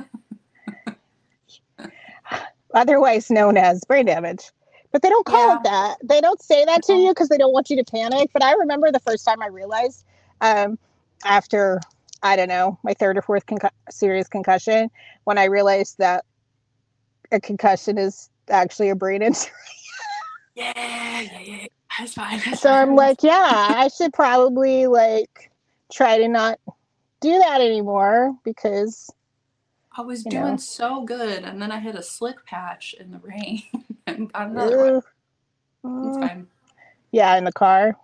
otherwise 2.74 3.30
known 3.30 3.58
as 3.58 3.84
brain 3.86 4.06
damage. 4.06 4.52
But 4.92 5.02
they 5.02 5.10
don't 5.10 5.26
call 5.26 5.50
Yeah. 5.50 5.56
it 5.56 5.64
that. 5.64 5.98
They 6.04 6.22
don't 6.22 6.42
say 6.42 6.64
that 6.66 6.84
to 6.84 6.94
you 6.94 7.10
because 7.10 7.28
they 7.28 7.38
don't 7.38 7.52
want 7.52 7.70
you 7.70 7.76
to 7.78 7.84
panic. 7.84 8.30
But 8.34 8.44
I 8.44 8.54
remember 8.54 8.92
the 8.92 9.02
first 9.02 9.26
time 9.26 9.42
I 9.42 9.48
realized 9.48 10.06
um, 10.42 10.80
after, 11.26 11.82
I 12.24 12.36
don't 12.38 12.48
know, 12.48 12.80
my 12.84 12.94
third 12.94 13.18
or 13.18 13.22
fourth 13.22 13.46
concu- 13.46 13.70
serious 13.90 14.28
concussion, 14.28 14.90
when 15.26 15.38
I 15.38 15.46
realized 15.46 15.98
that 16.00 16.24
a 17.32 17.40
concussion 17.42 17.98
is 17.98 18.30
actually 18.50 18.90
a 18.90 18.96
brain 18.96 19.22
injury. 19.24 19.52
yeah, 20.56 20.72
yeah, 21.22 21.40
yeah. 21.42 21.66
That's 21.98 22.14
fine. 22.14 22.40
so 22.56 22.70
I'm 22.72 22.96
like, 22.96 23.24
yeah, 23.24 23.34
I 23.76 23.88
should 23.90 24.14
probably 24.14 24.88
like 24.88 25.52
try 25.92 26.18
to 26.18 26.28
not 26.28 26.60
do 27.22 27.38
that 27.40 27.62
anymore 27.62 28.36
because 28.44 29.10
I 29.98 30.02
was 30.02 30.24
doing 30.24 30.42
know. 30.44 30.58
so 30.58 31.04
good, 31.04 31.44
and 31.44 31.60
then 31.62 31.72
I 31.72 31.80
hit 31.80 31.96
a 31.96 32.04
slick 32.04 32.46
patch 32.46 32.94
in 33.00 33.10
the 33.12 33.20
rain 33.20 33.64
and 34.08 34.32
got 34.32 34.52
another 34.52 34.78
one. 34.78 35.02
It's 36.04 36.18
mm, 36.18 36.22
fine. 36.22 36.48
yeah, 37.12 37.36
in 37.38 37.46
the 37.46 37.52
car. 37.52 37.96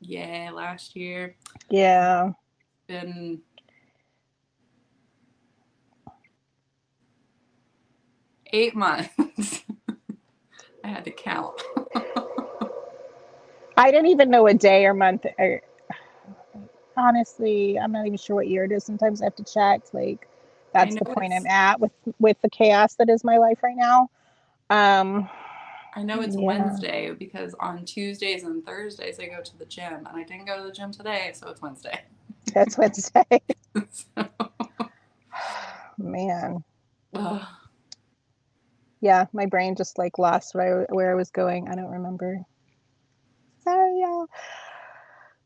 Yeah, 0.00 0.50
last 0.52 0.96
year 0.96 1.36
Yeah. 1.70 2.32
been 2.88 3.40
eight 8.52 8.74
months. 8.74 9.10
I 10.84 10.88
had 10.88 11.04
to 11.04 11.10
count. 11.10 11.60
I 13.76 13.90
didn't 13.90 14.08
even 14.08 14.30
know 14.30 14.46
a 14.46 14.54
day 14.54 14.86
or 14.86 14.94
month. 14.94 15.26
Or, 15.38 15.60
honestly, 16.96 17.78
I'm 17.78 17.92
not 17.92 18.06
even 18.06 18.18
sure 18.18 18.36
what 18.36 18.48
year 18.48 18.64
it 18.64 18.72
is. 18.72 18.84
Sometimes 18.84 19.20
I 19.20 19.26
have 19.26 19.36
to 19.36 19.44
check. 19.44 19.82
Like, 19.92 20.28
that's 20.72 20.96
the 20.96 21.04
point 21.04 21.32
I'm 21.32 21.46
at 21.46 21.80
with 21.80 21.92
with 22.18 22.36
the 22.42 22.50
chaos 22.50 22.94
that 22.96 23.08
is 23.08 23.24
my 23.24 23.38
life 23.38 23.62
right 23.62 23.76
now. 23.76 24.10
Um, 24.70 25.28
I 25.94 26.02
know 26.02 26.20
it's 26.20 26.36
Yeah. 26.36 26.42
Wednesday 26.44 27.10
because 27.18 27.54
on 27.60 27.84
Tuesdays 27.84 28.44
and 28.44 28.64
Thursdays 28.64 29.18
I 29.18 29.26
go 29.26 29.40
to 29.42 29.56
the 29.58 29.64
gym, 29.64 30.06
and 30.06 30.08
I 30.08 30.22
didn't 30.24 30.44
go 30.46 30.56
to 30.58 30.64
the 30.64 30.72
gym 30.72 30.92
today, 30.92 31.32
so 31.34 31.48
it's 31.48 31.62
Wednesday. 31.62 32.02
that's 32.52 32.76
Wednesday. 32.78 33.24
So, 33.90 34.28
Man, 35.98 36.64
ugh. 37.14 37.42
yeah, 39.00 39.26
my 39.32 39.46
brain 39.46 39.76
just 39.76 39.98
like 39.98 40.18
lost 40.18 40.54
where 40.54 40.82
I, 40.82 40.94
where 40.94 41.10
I 41.10 41.14
was 41.14 41.30
going. 41.30 41.68
I 41.68 41.74
don't 41.74 41.90
remember. 41.90 42.40
Sorry, 43.66 44.00
y'all. 44.00 44.26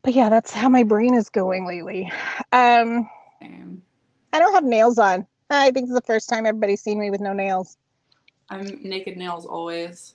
But 0.03 0.13
yeah, 0.13 0.29
that's 0.29 0.51
how 0.51 0.69
my 0.69 0.83
brain 0.83 1.15
is 1.15 1.29
going 1.29 1.65
lately. 1.65 2.11
Um, 2.51 3.09
Same. 3.41 3.81
I 4.31 4.39
don't 4.39 4.53
have 4.53 4.63
nails 4.63 4.99
on. 4.99 5.25
I 5.49 5.71
think 5.71 5.85
it's 5.85 5.93
the 5.93 6.01
first 6.01 6.29
time 6.29 6.45
everybody's 6.45 6.81
seen 6.81 6.99
me 6.99 7.09
with 7.09 7.19
no 7.19 7.33
nails. 7.33 7.77
I'm 8.49 8.79
naked 8.83 9.17
nails 9.17 9.45
always. 9.45 10.13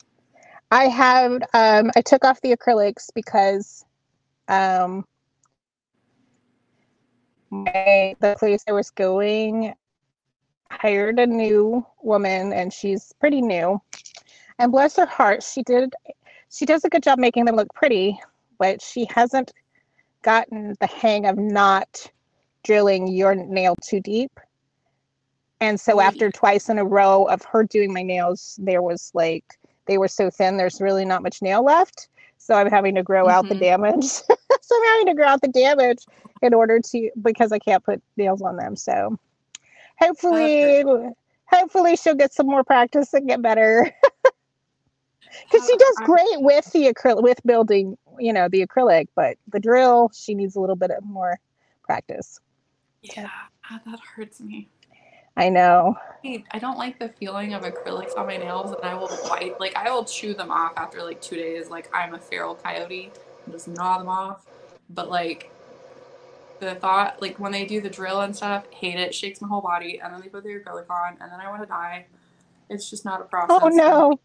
I 0.70 0.84
have 0.88 1.42
um 1.54 1.90
I 1.96 2.00
took 2.00 2.25
off 2.25 2.40
the 2.40 2.56
acrylics 2.56 3.08
because 3.14 3.84
um 4.48 5.04
my 7.50 8.14
the 8.20 8.36
place 8.38 8.64
I 8.68 8.72
was 8.72 8.90
going 8.90 9.75
hired 10.70 11.18
a 11.18 11.26
new 11.26 11.84
woman 12.02 12.52
and 12.52 12.72
she's 12.72 13.12
pretty 13.20 13.40
new. 13.40 13.80
And 14.58 14.72
bless 14.72 14.96
her 14.96 15.06
heart, 15.06 15.42
she 15.42 15.62
did 15.62 15.92
she 16.50 16.64
does 16.66 16.84
a 16.84 16.88
good 16.88 17.02
job 17.02 17.18
making 17.18 17.44
them 17.44 17.56
look 17.56 17.72
pretty, 17.74 18.18
but 18.58 18.80
she 18.82 19.06
hasn't 19.10 19.52
gotten 20.22 20.74
the 20.80 20.86
hang 20.86 21.26
of 21.26 21.36
not 21.38 22.10
drilling 22.64 23.06
your 23.08 23.34
nail 23.34 23.76
too 23.76 24.00
deep. 24.00 24.30
And 25.60 25.80
so 25.80 26.00
after 26.00 26.30
twice 26.30 26.68
in 26.68 26.78
a 26.78 26.84
row 26.84 27.24
of 27.24 27.42
her 27.44 27.64
doing 27.64 27.92
my 27.92 28.02
nails, 28.02 28.58
there 28.62 28.82
was 28.82 29.10
like 29.14 29.44
they 29.86 29.98
were 29.98 30.08
so 30.08 30.30
thin 30.30 30.56
there's 30.56 30.80
really 30.80 31.04
not 31.04 31.22
much 31.22 31.40
nail 31.42 31.64
left. 31.64 32.08
So 32.38 32.54
i'm 32.54 32.70
having 32.70 32.94
to 32.96 33.02
grow 33.02 33.28
out 33.28 33.48
the 33.48 33.54
Mhm. 33.54 33.60
damage. 33.60 34.04
So 34.62 34.76
i'm 34.76 34.84
having 34.84 35.06
to 35.06 35.14
grow 35.14 35.26
out 35.28 35.40
the 35.42 35.48
damage 35.48 36.04
in 36.42 36.52
order 36.52 36.80
to 36.80 37.10
because 37.22 37.52
i 37.52 37.58
can't 37.58 37.84
put 37.84 38.02
nails 38.16 38.42
on 38.42 38.56
them. 38.56 38.74
So 38.76 39.16
hopefully 39.98 40.84
hopefully 41.50 41.96
she'll 41.96 42.14
get 42.14 42.32
some 42.32 42.46
more 42.46 42.64
practice 42.64 43.14
and 43.14 43.28
get 43.28 43.42
better 43.42 43.90
because 45.45 45.66
she 45.66 45.76
does 45.76 45.97
great 46.05 46.40
with 46.40 46.71
the 46.73 46.93
acrylic 46.93 47.23
with 47.23 47.40
building 47.45 47.97
you 48.19 48.33
know 48.33 48.49
the 48.49 48.66
acrylic 48.66 49.07
but 49.14 49.37
the 49.49 49.61
drill 49.61 50.11
she 50.14 50.35
needs 50.35 50.57
a 50.57 50.61
little 50.61 50.76
bit 50.76 50.90
of 50.90 51.05
more 51.05 51.38
practice 51.83 52.40
Yeah, 53.02 53.28
ah, 53.71 53.81
that 53.87 54.00
hurts 54.00 54.40
me. 54.40 54.69
i 55.37 55.49
know 55.49 55.97
I 56.50 56.59
don't 56.59 56.78
like 56.78 56.99
the 56.99 57.09
feeling 57.09 57.55
of 57.55 57.62
acrylics 57.62 58.16
on 58.16 58.26
my 58.26 58.37
nails, 58.37 58.73
and 58.73 58.85
I 58.85 58.95
will 58.95 59.11
bite. 59.28 59.61
Like 59.61 59.76
I 59.76 59.90
will 59.90 60.05
chew 60.05 60.35
them 60.35 60.50
off 60.50 60.73
after 60.76 61.02
like 61.02 61.21
two 61.21 61.37
days. 61.37 61.69
Like 61.69 61.88
I'm 61.95 62.14
a 62.14 62.19
feral 62.19 62.55
coyote, 62.57 63.12
and 63.45 63.55
just 63.55 63.69
gnaw 63.69 63.99
them 63.99 64.09
off. 64.09 64.45
But 64.90 65.09
like 65.09 65.52
the 66.61 66.75
thought, 66.75 67.21
like 67.21 67.38
when 67.38 67.52
they 67.52 67.64
do 67.64 67.81
the 67.81 67.90
drill 67.90 68.21
and 68.23 68.35
stuff, 68.35 68.64
hate 68.71 68.99
it. 68.99 69.14
Shakes 69.14 69.40
my 69.40 69.49
whole 69.49 69.61
body, 69.61 70.00
and 70.02 70.12
then 70.12 70.21
they 70.21 70.28
put 70.28 70.43
the 70.43 70.50
acrylic 70.50 70.90
on, 70.90 71.16
and 71.21 71.31
then 71.31 71.40
I 71.40 71.49
want 71.49 71.62
to 71.62 71.69
die. 71.69 72.07
It's 72.68 72.90
just 72.90 73.04
not 73.04 73.20
a 73.20 73.25
oh, 73.25 73.28
process. 73.28 73.61
Oh 73.62 73.68
no. 73.68 74.20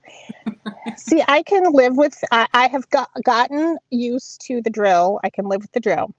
See, 0.97 1.23
I 1.27 1.43
can 1.43 1.71
live 1.71 1.95
with 1.95 2.17
I, 2.31 2.47
I 2.53 2.67
have 2.67 2.89
got 2.89 3.09
gotten 3.23 3.77
used 3.89 4.41
to 4.47 4.61
the 4.61 4.69
drill. 4.69 5.19
I 5.23 5.29
can 5.29 5.45
live 5.45 5.61
with 5.61 5.71
the 5.71 5.79
drill. 5.79 6.13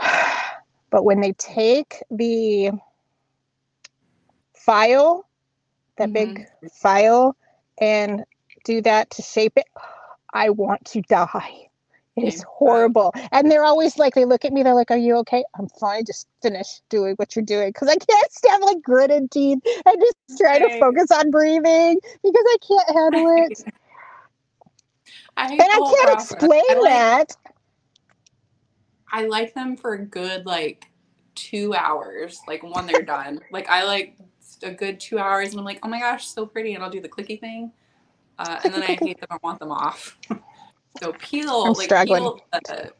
But 0.90 1.06
when 1.06 1.22
they 1.22 1.32
take 1.32 2.02
the 2.10 2.70
file, 4.54 5.26
that 5.96 6.12
big 6.12 6.40
mm-hmm. 6.40 6.66
file, 6.66 7.34
and 7.78 8.24
do 8.66 8.82
that 8.82 9.08
to 9.12 9.22
shape 9.22 9.54
it, 9.56 9.64
I 10.34 10.50
want 10.50 10.84
to 10.88 11.00
die. 11.00 11.70
It 12.16 12.24
is 12.24 12.42
horrible. 12.42 13.14
And 13.30 13.50
they're 13.50 13.64
always 13.64 13.96
like, 13.96 14.14
they 14.14 14.26
look 14.26 14.44
at 14.44 14.52
me, 14.52 14.62
they're 14.62 14.74
like, 14.74 14.90
Are 14.90 14.98
you 14.98 15.16
okay? 15.18 15.44
I'm 15.58 15.68
fine. 15.80 16.04
Just 16.04 16.28
finish 16.42 16.80
doing 16.90 17.14
what 17.16 17.34
you're 17.34 17.44
doing. 17.44 17.70
Because 17.70 17.88
I 17.88 17.96
can't 17.96 18.32
stand 18.32 18.62
like 18.62 18.82
gritted 18.82 19.30
teeth 19.30 19.60
and 19.86 20.00
just 20.00 20.38
try 20.38 20.58
to 20.58 20.78
focus 20.78 21.10
on 21.10 21.30
breathing 21.30 21.98
because 22.22 22.44
I 22.46 22.56
can't 22.66 22.96
handle 22.96 23.44
it. 23.44 23.64
I 25.36 25.52
and 25.52 25.62
I 25.62 25.66
can't 25.66 26.02
process. 26.02 26.32
explain 26.32 26.62
I 26.70 26.74
like, 26.74 26.90
that. 26.90 27.36
I 29.10 29.26
like 29.26 29.54
them 29.54 29.76
for 29.76 29.94
a 29.94 30.04
good 30.04 30.44
like 30.44 30.86
two 31.34 31.74
hours, 31.74 32.40
like 32.46 32.62
when 32.62 32.86
they're 32.86 33.02
done. 33.02 33.40
Like 33.50 33.68
I 33.70 33.84
like 33.84 34.16
a 34.62 34.70
good 34.70 35.00
two 35.00 35.18
hours, 35.18 35.50
and 35.50 35.58
I'm 35.58 35.64
like, 35.64 35.80
oh 35.82 35.88
my 35.88 36.00
gosh, 36.00 36.26
so 36.26 36.44
pretty, 36.44 36.74
and 36.74 36.84
I'll 36.84 36.90
do 36.90 37.00
the 37.00 37.08
clicky 37.08 37.40
thing, 37.40 37.72
uh, 38.38 38.60
and 38.64 38.74
then 38.74 38.82
I 38.82 38.98
hate 39.00 39.20
them. 39.20 39.28
I 39.30 39.38
want 39.42 39.58
them 39.58 39.70
off. 39.70 40.18
so 41.00 41.12
peel, 41.14 41.64
I'm 41.64 41.72
like 41.72 41.84
struggling. 41.84 42.22
peel 42.22 42.40
the, 42.52 42.92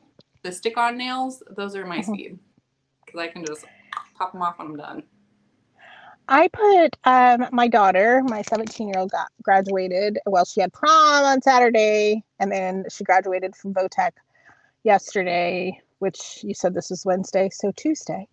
the 0.43 0.53
stick-on 0.53 0.97
nails. 0.97 1.43
Those 1.57 1.77
are 1.77 1.87
my 1.87 1.99
Mhm. 1.99 2.07
speed 2.07 2.39
because 3.05 3.21
I 3.21 3.29
can 3.29 3.45
just 3.45 3.65
pop 4.17 4.33
them 4.33 4.43
off 4.43 4.59
when 4.59 4.69
I'm 4.69 4.77
done. 4.77 5.03
I 6.29 6.49
put 6.49 6.97
um, 7.05 7.47
my 7.53 7.69
daughter, 7.69 8.23
my 8.25 8.43
17 8.43 8.89
year 8.89 8.99
old, 8.99 9.11
got 9.11 9.29
graduated. 9.43 10.19
Well, 10.25 10.45
she 10.45 10.61
had 10.61 10.73
prom 10.73 11.25
on 11.25 11.43
Saturday, 11.43 12.25
and 12.39 12.51
then 12.51 12.85
she 12.91 13.05
graduated 13.05 13.55
from 13.57 13.75
Votech 13.75 14.13
yesterday, 14.85 15.79
which 15.99 16.41
you 16.43 16.55
said 16.55 16.75
this 16.75 16.91
is 16.91 17.05
Wednesday, 17.05 17.51
so 17.53 17.73
Tuesday. 17.77 18.27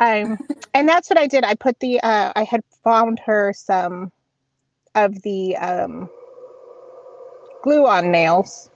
Um, 0.00 0.38
and 0.74 0.88
that's 0.88 1.10
what 1.10 1.18
I 1.18 1.26
did. 1.26 1.44
I 1.44 1.54
put 1.54 1.78
the, 1.80 2.00
uh, 2.00 2.32
I 2.34 2.44
had 2.44 2.62
found 2.84 3.20
her 3.26 3.52
some 3.54 4.12
of 4.94 5.20
the 5.22 5.56
um, 5.56 6.08
glue 7.62 7.86
on 7.86 8.10
nails. 8.10 8.70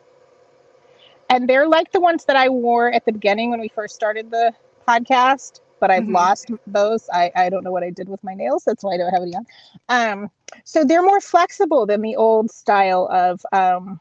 And 1.28 1.48
they're 1.48 1.68
like 1.68 1.92
the 1.92 2.00
ones 2.00 2.24
that 2.26 2.36
I 2.36 2.48
wore 2.48 2.92
at 2.92 3.04
the 3.04 3.12
beginning 3.12 3.50
when 3.50 3.60
we 3.60 3.68
first 3.68 3.94
started 3.94 4.30
the 4.30 4.52
podcast, 4.86 5.60
but 5.80 5.90
I've 5.90 6.08
Mhm. 6.08 6.08
lost 6.08 6.50
those. 6.66 7.08
I, 7.12 7.30
I 7.34 7.48
don't 7.48 7.64
know 7.64 7.72
what 7.72 7.82
I 7.82 7.90
did 7.90 8.08
with 8.08 8.22
my 8.24 8.34
nails. 8.34 8.64
That's 8.64 8.84
why 8.84 8.94
I 8.94 8.96
don't 8.98 9.12
have 9.12 9.22
any 9.22 9.34
on. 9.34 9.46
Um, 9.88 10.30
so 10.64 10.84
they're 10.84 11.02
more 11.02 11.20
flexible 11.20 11.86
than 11.86 12.02
the 12.02 12.16
old 12.16 12.50
style 12.50 13.08
of 13.12 13.40
um, 13.52 14.00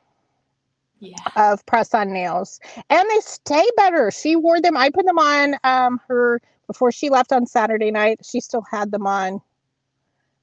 Yeah. 0.99 1.17
of 1.35 1.65
press 1.65 1.93
on 1.93 2.11
nails 2.13 2.59
and 2.89 3.03
they 3.09 3.19
stay 3.19 3.63
better 3.77 4.11
she 4.11 4.35
wore 4.35 4.61
them 4.61 4.77
i 4.77 4.89
put 4.89 5.05
them 5.05 5.17
on 5.19 5.55
um 5.63 5.99
her 6.07 6.41
before 6.67 6.91
she 6.91 7.09
left 7.09 7.31
on 7.31 7.45
saturday 7.45 7.91
night 7.91 8.19
she 8.23 8.39
still 8.39 8.63
had 8.71 8.91
them 8.91 9.05
on 9.05 9.41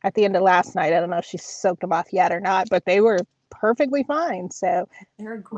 at 0.05 0.15
the 0.15 0.25
end 0.25 0.37
of 0.37 0.43
last 0.43 0.75
night 0.75 0.93
i 0.93 1.01
don't 1.01 1.11
know 1.11 1.19
if 1.19 1.25
she 1.25 1.39
soaked 1.39 1.81
them 1.81 1.93
off 1.93 2.13
yet 2.13 2.33
or 2.33 2.41
not 2.41 2.69
but 2.69 2.85
they 2.85 3.01
were 3.01 3.19
perfectly 3.53 4.03
fine. 4.03 4.51
So 4.51 4.89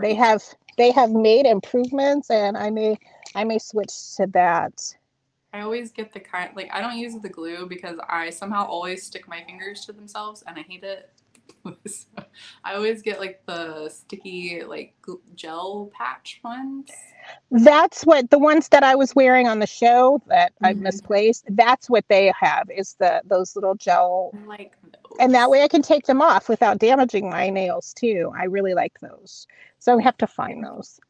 they 0.00 0.14
have 0.14 0.42
they 0.76 0.90
have 0.90 1.10
made 1.10 1.46
improvements 1.46 2.30
and 2.30 2.56
i 2.56 2.68
may 2.68 2.98
i 3.34 3.44
may 3.44 3.58
switch 3.58 4.16
to 4.16 4.26
that. 4.28 4.94
I 5.52 5.60
always 5.60 5.92
get 5.92 6.12
the 6.12 6.20
kind 6.20 6.50
like 6.56 6.70
I 6.72 6.80
don't 6.80 6.98
use 6.98 7.14
the 7.20 7.28
glue 7.28 7.66
because 7.66 7.98
I 8.08 8.30
somehow 8.30 8.66
always 8.66 9.06
stick 9.06 9.28
my 9.28 9.42
fingers 9.44 9.84
to 9.86 9.92
themselves 9.92 10.42
and 10.46 10.58
I 10.58 10.62
hate 10.62 10.82
it. 10.82 11.10
So, 11.86 12.06
I 12.62 12.74
always 12.74 13.02
get 13.02 13.18
like 13.20 13.42
the 13.46 13.88
sticky 13.88 14.62
like 14.66 14.94
gel 15.34 15.90
patch 15.96 16.40
ones. 16.44 16.90
that's 17.50 18.02
what 18.04 18.28
the 18.30 18.38
ones 18.38 18.68
that 18.68 18.82
i 18.82 18.94
was 18.94 19.14
wearing 19.14 19.48
on 19.48 19.58
the 19.60 19.66
show 19.66 20.20
that 20.26 20.52
i've 20.62 20.76
Mhm. 20.76 20.80
misplaced 20.82 21.44
that's 21.50 21.88
what 21.88 22.04
they 22.08 22.30
have 22.38 22.68
is 22.70 22.96
the 22.98 23.22
those 23.24 23.54
little 23.56 23.74
gel 23.76 24.30
I 24.34 24.46
like 24.46 24.76
those. 24.82 25.16
and 25.20 25.34
that 25.34 25.48
way 25.50 25.62
I 25.62 25.68
can 25.68 25.80
take 25.82 26.04
them 26.06 26.20
off 26.20 26.48
without 26.48 26.78
damaging 26.78 27.30
my 27.30 27.48
nails 27.48 27.94
too. 27.94 28.30
I 28.38 28.44
really 28.44 28.74
like 28.74 28.98
those, 29.00 29.46
so 29.78 29.98
I 29.98 30.02
have 30.02 30.18
to 30.18 30.26
find 30.26 30.62
those. 30.64 31.00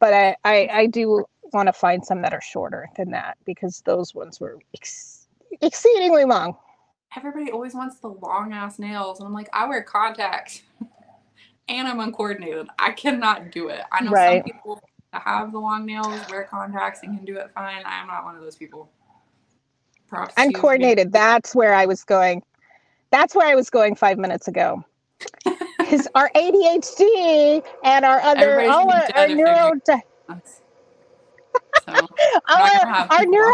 But 0.00 0.14
I 0.14 0.36
I, 0.44 0.68
I 0.72 0.86
do 0.86 1.24
want 1.52 1.66
to 1.66 1.72
find 1.72 2.04
some 2.04 2.22
that 2.22 2.32
are 2.32 2.40
shorter 2.40 2.88
than 2.96 3.10
that 3.10 3.36
because 3.44 3.82
those 3.84 4.14
ones 4.14 4.38
were 4.40 4.58
ex- 4.74 5.26
exceedingly 5.60 6.24
long. 6.24 6.56
Everybody 7.16 7.50
always 7.50 7.74
wants 7.74 7.98
the 7.98 8.08
long 8.08 8.52
ass 8.52 8.78
nails 8.78 9.18
and 9.18 9.26
I'm 9.26 9.32
like 9.34 9.48
I 9.52 9.66
wear 9.66 9.82
contacts 9.82 10.62
and 11.68 11.88
I'm 11.88 12.00
uncoordinated. 12.00 12.68
I 12.78 12.90
cannot 12.92 13.50
do 13.50 13.68
it. 13.68 13.80
I 13.92 14.02
know 14.04 14.10
Right. 14.12 14.42
some 14.44 14.52
people 14.52 14.82
that 15.12 15.22
have 15.22 15.52
the 15.52 15.58
long 15.58 15.86
nails 15.86 16.20
wear 16.30 16.44
contacts 16.44 17.00
and 17.02 17.16
can 17.16 17.24
do 17.24 17.36
it 17.38 17.50
fine. 17.54 17.82
I 17.84 18.00
am 18.00 18.06
not 18.08 18.24
one 18.24 18.36
of 18.36 18.42
those 18.42 18.56
people. 18.56 18.90
Props. 20.08 20.34
Uncoordinated. 20.36 21.12
That's 21.12 21.54
where 21.54 21.74
I 21.74 21.84
was 21.86 22.04
going. 22.04 22.42
That's 23.10 23.34
where 23.34 23.46
I 23.46 23.54
was 23.54 23.70
going 23.70 23.94
five 23.94 24.18
minutes 24.18 24.48
ago. 24.48 24.84
Because 25.78 26.06
our 26.14 26.28
ADHD 26.36 27.62
and 27.82 28.04
our 28.04 28.20
other 28.20 28.60
all 28.60 28.90
our, 28.92 28.96
our 28.96 29.06
dead 29.06 29.08
if 29.08 29.14
they're 29.14 29.36
neuro 29.36 29.72
That's- 30.28 30.60
So 31.86 31.92
our, 32.48 33.06
our 33.10 33.24
neuro. 33.24 33.52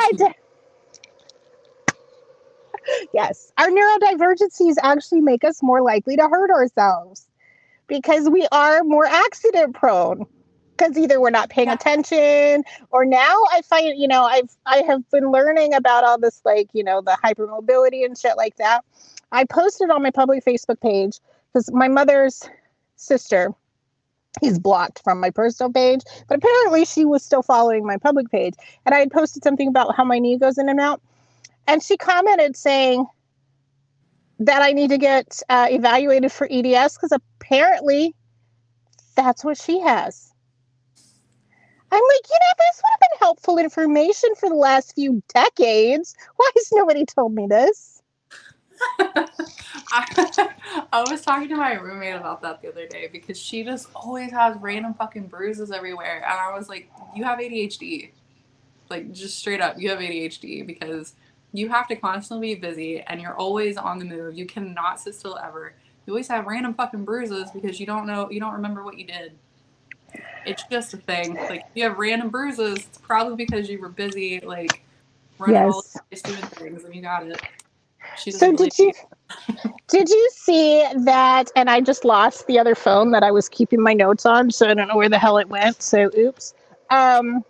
Yes 3.13 3.53
our 3.59 3.69
neurodivergencies 3.69 4.75
actually 4.83 5.21
make 5.21 5.45
us 5.45 5.63
more 5.63 5.83
likely 5.83 6.17
to 6.17 6.29
hurt 6.29 6.51
ourselves 6.51 7.29
because 7.87 8.29
we 8.29 8.47
are 8.53 8.83
more 8.85 9.07
accident 9.07 9.75
prone 9.75 10.27
because 10.77 10.97
either 10.99 11.21
we're 11.21 11.31
not 11.31 11.51
paying 11.51 11.69
Yeah. 11.69 11.75
attention 11.75 12.65
or 12.91 13.05
now 13.05 13.39
i 13.53 13.63
find 13.63 13.99
you 13.99 14.09
know 14.09 14.25
i've 14.25 14.51
i 14.67 14.79
have 14.79 15.09
been 15.11 15.31
learning 15.31 15.75
about 15.75 16.05
all 16.05 16.19
this 16.19 16.41
like 16.45 16.69
you 16.73 16.83
know 16.85 17.01
the 17.01 17.17
hypermobility 17.23 18.05
and 18.05 18.19
shit 18.19 18.37
like 18.37 18.57
that. 18.57 18.85
I 19.33 19.45
posted 19.45 19.91
on 19.91 20.03
my 20.03 20.11
public 20.11 20.45
facebook 20.45 20.81
page 20.81 21.19
because 21.53 21.73
my 21.73 21.89
mother's 21.89 22.49
sister 22.97 23.53
is 24.43 24.59
blocked 24.59 25.01
from 25.05 25.21
my 25.21 25.31
personal 25.31 25.73
page 25.73 26.01
but 26.29 26.39
apparently 26.39 26.85
she 26.85 27.05
was 27.05 27.25
still 27.25 27.43
following 27.43 27.87
my 27.87 27.97
public 27.97 28.31
page. 28.31 28.55
And 28.85 28.95
i 28.95 28.99
had 28.99 29.11
posted 29.13 29.43
something 29.45 29.69
about 29.69 29.97
how 29.97 30.05
my 30.05 30.19
knee 30.19 30.39
goes 30.39 30.59
in 30.59 30.69
and 30.69 30.81
out 30.81 31.01
and 31.67 31.83
she 31.83 31.97
commented 31.97 32.57
saying 32.57 33.07
that 34.41 34.63
I 34.63 34.73
need 34.73 34.91
to 34.91 34.99
get 34.99 35.43
uh, 35.49 35.69
evaluated 35.71 36.33
for 36.33 36.49
EDS 36.51 36.97
because 36.97 37.13
apparently 37.13 38.15
that's 39.17 39.45
what 39.45 39.57
she 39.57 39.81
has. 39.81 40.33
I'm 41.91 42.03
like, 42.03 42.29
you 42.29 42.39
know, 42.41 42.55
this 42.59 42.83
would 42.83 42.91
have 42.91 43.01
been 43.01 43.19
helpful 43.21 43.59
information 43.59 44.31
for 44.35 44.49
the 44.49 44.57
last 44.57 44.95
few 44.95 45.23
decades. 45.33 46.17
Why 46.37 46.51
has 46.57 46.71
nobody 46.73 47.05
told 47.05 47.33
me 47.33 47.47
this? 47.49 48.03
I, 48.99 50.49
I 50.93 51.05
was 51.09 51.23
talking 51.23 51.49
to 51.51 51.57
my 51.57 51.75
roommate 51.75 52.17
about 52.17 52.43
that 52.43 52.61
the 52.63 52.69
other 52.69 52.89
day 52.89 53.09
because 53.13 53.39
she 53.39 53.63
just 53.63 53.89
always 53.95 54.33
has 54.33 54.57
random 54.57 54.95
fucking 54.95 55.29
bruises 55.29 55.71
everywhere. 55.71 56.17
And 56.17 56.39
I 56.39 56.57
was 56.57 56.69
like, 56.69 56.91
You 57.15 57.23
have 57.23 57.39
ADHD. 57.39 58.11
Like, 58.91 59.13
just 59.13 59.39
straight 59.39 59.61
up, 59.61 59.77
you 59.79 59.89
have 59.91 60.01
ADHD 60.01 60.67
because 60.67 61.15
you 61.55 61.69
have 61.69 61.87
to 61.87 61.95
constantly 61.97 62.55
be 62.55 62.61
busy 62.61 63.01
and 63.03 63.21
you're 63.21 63.37
always 63.37 63.77
on 63.77 63.99
the 64.01 64.05
move. 64.05 64.37
You 64.37 64.45
cannot 64.45 65.01
sit 65.01 65.15
still 65.15 65.39
ever. 65.39 65.73
You 66.05 66.13
always 66.13 66.29
have 66.29 66.47
random 66.47 66.75
fucking 66.75 67.05
bruises 67.05 67.51
because 67.53 67.79
you 67.79 67.87
don't 67.87 68.07
know, 68.07 68.29
you 68.29 68.41
don't 68.41 68.53
remember 68.53 68.83
what 68.83 68.99
you 68.99 69.07
did. 69.07 69.33
It's 70.45 70.65
just 70.65 70.93
a 70.93 70.97
thing. 70.99 71.37
Like, 71.37 71.61
if 71.61 71.71
you 71.75 71.85
have 71.85 71.97
random 71.97 72.29
bruises, 72.29 72.79
it's 72.79 72.99
probably 72.99 73.37
because 73.37 73.71
you 73.71 73.81
were 73.81 73.89
busy, 73.89 74.41
like, 74.41 74.83
running 75.39 75.63
all 75.63 75.79
Yes. 75.79 75.97
over 75.97 76.05
the 76.11 76.17
doing 76.33 76.43
things 76.43 76.85
and 76.85 76.95
you 76.95 77.03
got 77.03 77.27
it. 77.27 77.41
So 78.17 78.53
did 78.53 78.77
you 78.79 78.93
did 79.89 80.09
you 80.09 80.31
see 80.33 80.85
that? 81.05 81.51
And 81.55 81.71
I 81.71 81.81
just 81.81 82.05
lost 82.05 82.47
the 82.49 82.59
other 82.59 82.75
phone 82.75 83.13
that 83.13 83.23
I 83.23 83.31
was 83.31 83.49
keeping 83.49 83.81
my 83.81 83.93
notes 83.95 84.27
on, 84.27 84.51
so 84.51 84.69
I 84.69 84.75
don't 84.75 84.89
know 84.89 84.97
where 84.97 85.09
the 85.09 85.19
hell 85.19 85.39
it 85.39 85.49
went. 85.49 85.83
So 85.83 86.11
oops. 86.19 86.55
Um, 86.91 87.45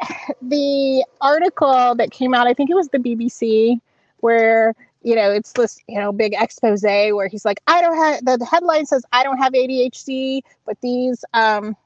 the 0.42 1.04
article 1.20 1.94
that 1.94 2.10
came 2.10 2.34
out, 2.34 2.46
I 2.46 2.54
think 2.54 2.70
it 2.70 2.74
was 2.74 2.88
the 2.88 2.98
BBC, 2.98 3.80
where 4.18 4.74
you 5.02 5.14
know 5.14 5.30
it's 5.30 5.52
this 5.52 5.78
you 5.88 5.98
know 5.98 6.12
big 6.12 6.34
expose 6.34 6.82
where 6.82 7.28
he's 7.28 7.44
like, 7.44 7.60
I 7.66 7.80
don't 7.80 7.96
have 7.96 8.24
the, 8.24 8.36
the 8.36 8.44
headline 8.44 8.86
says 8.86 9.04
I 9.12 9.22
don't 9.22 9.38
have 9.38 9.52
ADHD, 9.52 10.42
but 10.66 10.76
these 10.80 11.24
um 11.34 11.76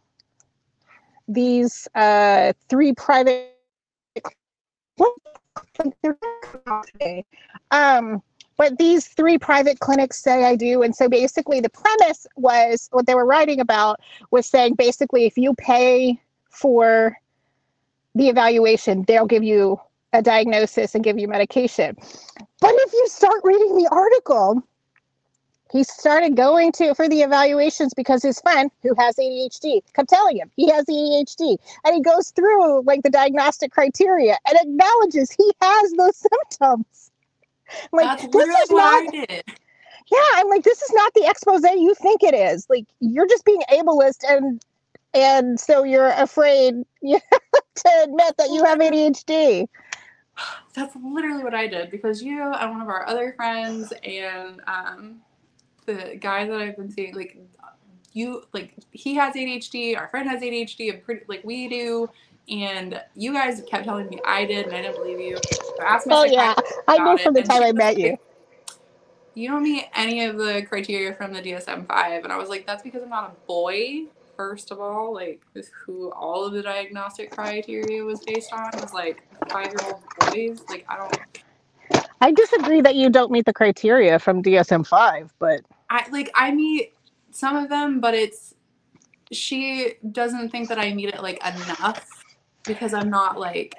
these 1.28 1.88
uh 1.94 2.52
three 2.68 2.92
private 2.92 3.50
um 7.70 8.22
but 8.56 8.78
these 8.78 9.08
three 9.08 9.38
private 9.38 9.80
clinics 9.80 10.22
say 10.22 10.44
I 10.44 10.54
do. 10.54 10.82
And 10.82 10.94
so 10.94 11.08
basically, 11.08 11.60
the 11.60 11.70
premise 11.70 12.26
was 12.36 12.88
what 12.92 13.06
they 13.06 13.14
were 13.14 13.26
writing 13.26 13.60
about 13.60 14.00
was 14.30 14.46
saying 14.46 14.74
basically, 14.74 15.24
if 15.24 15.36
you 15.36 15.54
pay 15.54 16.20
for 16.50 17.16
the 18.14 18.28
evaluation, 18.28 19.04
they'll 19.06 19.26
give 19.26 19.42
you 19.42 19.80
a 20.12 20.22
diagnosis 20.22 20.94
and 20.94 21.02
give 21.02 21.18
you 21.18 21.28
medication. 21.28 21.96
But 22.60 22.72
if 22.74 22.92
you 22.92 23.08
start 23.08 23.40
reading 23.44 23.76
the 23.76 23.88
article, 23.90 24.62
he 25.72 25.82
started 25.82 26.36
going 26.36 26.70
to 26.72 26.94
for 26.94 27.08
the 27.08 27.22
evaluations 27.22 27.94
because 27.94 28.22
his 28.22 28.40
friend 28.40 28.70
who 28.82 28.94
has 28.94 29.16
ADHD 29.16 29.80
kept 29.92 30.08
telling 30.08 30.36
him 30.36 30.50
he 30.54 30.70
has 30.70 30.84
ADHD. 30.84 31.56
And 31.84 31.94
he 31.96 32.00
goes 32.00 32.30
through 32.30 32.82
like 32.82 33.02
the 33.02 33.10
diagnostic 33.10 33.72
criteria 33.72 34.38
and 34.48 34.56
acknowledges 34.60 35.32
he 35.32 35.52
has 35.60 35.92
those 35.92 36.16
symptoms. 36.32 37.10
Like 37.92 38.06
That's 38.20 38.32
this 38.32 38.48
is 38.62 38.70
not 38.70 39.02
I 39.02 39.06
did. 39.10 39.42
yeah, 40.12 40.28
I'm 40.34 40.48
like, 40.48 40.62
this 40.62 40.80
is 40.80 40.92
not 40.92 41.12
the 41.14 41.26
expose 41.28 41.62
you 41.64 41.94
think 41.94 42.22
it 42.22 42.34
is. 42.34 42.66
Like 42.70 42.84
you're 43.00 43.26
just 43.26 43.44
being 43.44 43.62
ableist 43.72 44.22
and 44.28 44.62
and 45.12 45.58
so 45.58 45.82
you're 45.82 46.10
afraid 46.10 46.74
know, 47.02 47.53
to 47.74 48.02
admit 48.04 48.36
that 48.38 48.50
you 48.50 48.64
have 48.64 48.78
ADHD. 48.78 49.68
That's 50.74 50.96
literally 50.96 51.44
what 51.44 51.54
I 51.54 51.66
did 51.66 51.90
because 51.90 52.22
you 52.22 52.42
and 52.42 52.70
one 52.72 52.80
of 52.80 52.88
our 52.88 53.06
other 53.06 53.32
friends 53.36 53.92
and 54.02 54.60
um, 54.66 55.20
the 55.86 56.18
guy 56.20 56.46
that 56.46 56.60
I've 56.60 56.76
been 56.76 56.90
seeing, 56.90 57.14
like 57.14 57.38
you, 58.12 58.44
like 58.52 58.74
he 58.90 59.14
has 59.14 59.34
ADHD. 59.34 59.96
Our 59.96 60.08
friend 60.08 60.28
has 60.28 60.42
ADHD. 60.42 60.92
And 60.92 61.04
pretty 61.04 61.24
like 61.28 61.42
we 61.44 61.68
do. 61.68 62.10
And 62.48 63.00
you 63.14 63.32
guys 63.32 63.62
kept 63.68 63.84
telling 63.84 64.08
me 64.08 64.20
I 64.24 64.44
did, 64.44 64.66
and 64.66 64.74
I 64.74 64.82
didn't 64.82 64.96
believe 64.96 65.18
you. 65.18 65.36
So 65.36 66.04
Oh 66.10 66.24
yeah, 66.24 66.54
I 66.86 66.98
knew 66.98 67.16
from 67.18 67.34
the 67.34 67.42
time 67.42 67.62
I 67.62 67.72
met 67.72 67.94
like, 67.94 67.98
you. 67.98 68.18
You 69.34 69.48
don't 69.48 69.62
meet 69.62 69.86
any 69.94 70.24
of 70.24 70.36
the 70.36 70.62
criteria 70.62 71.14
from 71.14 71.32
the 71.32 71.40
DSM 71.40 71.86
five, 71.86 72.22
and 72.22 72.32
I 72.32 72.36
was 72.36 72.48
like, 72.48 72.66
that's 72.66 72.82
because 72.82 73.02
I'm 73.02 73.08
not 73.08 73.30
a 73.30 73.46
boy. 73.46 74.04
First 74.36 74.70
of 74.70 74.80
all, 74.80 75.14
like 75.14 75.42
who 75.84 76.10
all 76.12 76.44
of 76.44 76.52
the 76.52 76.62
diagnostic 76.62 77.30
criteria 77.30 78.02
was 78.04 78.20
based 78.20 78.52
on 78.52 78.70
was 78.74 78.92
like 78.92 79.22
five 79.50 79.66
year 79.66 79.78
old 79.84 80.02
boys. 80.18 80.62
Like 80.68 80.84
I 80.88 80.96
don't 80.96 81.42
I 82.20 82.32
disagree 82.32 82.80
that 82.80 82.94
you 82.94 83.10
don't 83.10 83.30
meet 83.30 83.44
the 83.44 83.52
criteria 83.52 84.18
from 84.18 84.42
DSM 84.42 84.86
five, 84.86 85.32
but 85.38 85.60
I 85.90 86.06
like 86.10 86.30
I 86.34 86.52
meet 86.52 86.94
some 87.30 87.56
of 87.56 87.68
them, 87.68 88.00
but 88.00 88.14
it's 88.14 88.54
she 89.30 89.94
doesn't 90.12 90.50
think 90.50 90.68
that 90.68 90.78
I 90.78 90.94
meet 90.94 91.10
it 91.10 91.22
like 91.22 91.38
enough 91.44 92.24
because 92.64 92.94
I'm 92.94 93.10
not 93.10 93.38
like 93.38 93.76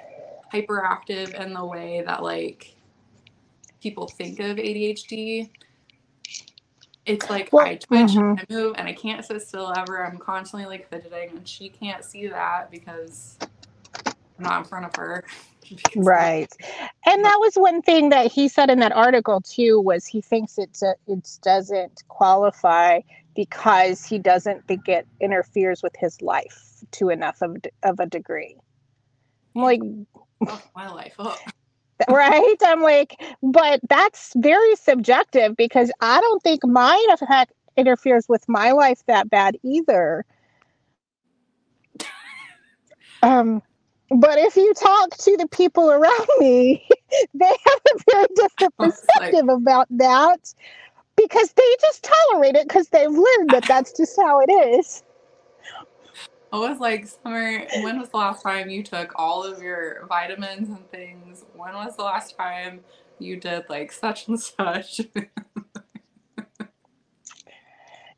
hyperactive 0.52 1.34
in 1.34 1.54
the 1.54 1.64
way 1.64 2.02
that 2.06 2.22
like 2.22 2.76
people 3.80 4.06
think 4.06 4.38
of 4.40 4.56
ADHD. 4.56 5.50
It's 7.06 7.30
like 7.30 7.50
Well, 7.52 7.66
I 7.66 7.76
twitch 7.76 8.10
mhm. 8.10 8.30
and 8.30 8.40
I 8.40 8.52
move 8.52 8.74
and 8.76 8.88
I 8.88 8.92
can't 8.92 9.24
sit 9.24 9.40
still 9.42 9.72
ever. 9.76 10.04
I'm 10.04 10.18
constantly 10.18 10.66
like 10.66 10.88
fidgeting 10.90 11.30
and 11.30 11.48
she 11.48 11.68
can't 11.68 12.04
see 12.04 12.26
that 12.26 12.70
because 12.70 13.38
I'm 14.06 14.44
not 14.44 14.58
in 14.58 14.64
front 14.64 14.86
of 14.86 14.94
her. 14.96 15.24
Right. 15.96 16.52
And 17.06 17.24
that 17.24 17.38
was 17.40 17.54
one 17.56 17.82
thing 17.82 18.10
that 18.10 18.30
he 18.30 18.46
said 18.46 18.70
in 18.70 18.78
that 18.78 18.92
article 18.92 19.40
too 19.40 19.80
was 19.80 20.06
he 20.06 20.20
thinks 20.20 20.58
it 20.58 20.78
it 21.08 21.38
doesn't 21.42 22.04
qualify 22.06 23.00
because 23.34 24.04
he 24.04 24.20
doesn't 24.20 24.64
think 24.68 24.88
it 24.88 25.08
interferes 25.20 25.82
with 25.82 25.94
his 25.98 26.22
life 26.22 26.84
to 26.92 27.08
enough 27.08 27.42
of 27.42 27.56
of 27.82 27.98
a 27.98 28.06
degree. 28.06 28.56
I'm 29.56 29.62
like 29.62 29.80
Oh, 30.46 30.62
my 30.76 30.88
life. 30.88 31.14
Oh. 31.18 31.36
right? 32.10 32.56
I'm 32.62 32.82
like, 32.82 33.20
but 33.42 33.80
that's 33.88 34.32
very 34.36 34.76
subjective 34.76 35.56
because 35.56 35.90
I 36.00 36.20
don't 36.20 36.42
think 36.42 36.64
mine 36.66 37.10
effect 37.10 37.52
interferes 37.76 38.26
with 38.28 38.48
my 38.48 38.72
life 38.72 39.02
that 39.06 39.30
bad 39.30 39.56
either. 39.62 40.24
Um, 43.22 43.62
but 44.10 44.38
if 44.38 44.56
you 44.56 44.72
talk 44.74 45.16
to 45.16 45.36
the 45.36 45.48
people 45.48 45.90
around 45.90 46.28
me, 46.38 46.86
they 47.34 47.46
have 47.46 47.80
a 47.94 47.98
very 48.12 48.26
different 48.36 48.74
was 48.78 48.88
like- 49.18 49.32
perspective 49.32 49.48
about 49.48 49.86
that 49.90 50.54
because 51.16 51.50
they 51.52 51.76
just 51.80 52.04
tolerate 52.30 52.54
it 52.54 52.68
because 52.68 52.88
they've 52.90 53.10
learned 53.10 53.50
that 53.50 53.64
that's 53.66 53.92
just 53.96 54.16
how 54.20 54.40
it 54.46 54.52
is. 54.52 55.02
I 56.52 56.58
was 56.58 56.78
like, 56.78 57.06
Summer, 57.06 57.66
when 57.82 57.98
was 57.98 58.10
the 58.10 58.16
last 58.18 58.42
time 58.42 58.70
you 58.70 58.82
took 58.82 59.12
all 59.16 59.42
of 59.42 59.60
your 59.62 60.06
vitamins 60.06 60.68
and 60.68 60.88
things? 60.90 61.44
When 61.54 61.74
was 61.74 61.96
the 61.96 62.04
last 62.04 62.36
time 62.36 62.80
you 63.18 63.36
did 63.38 63.64
like 63.68 63.92
such 63.92 64.28
and 64.28 64.40
such? 64.40 65.00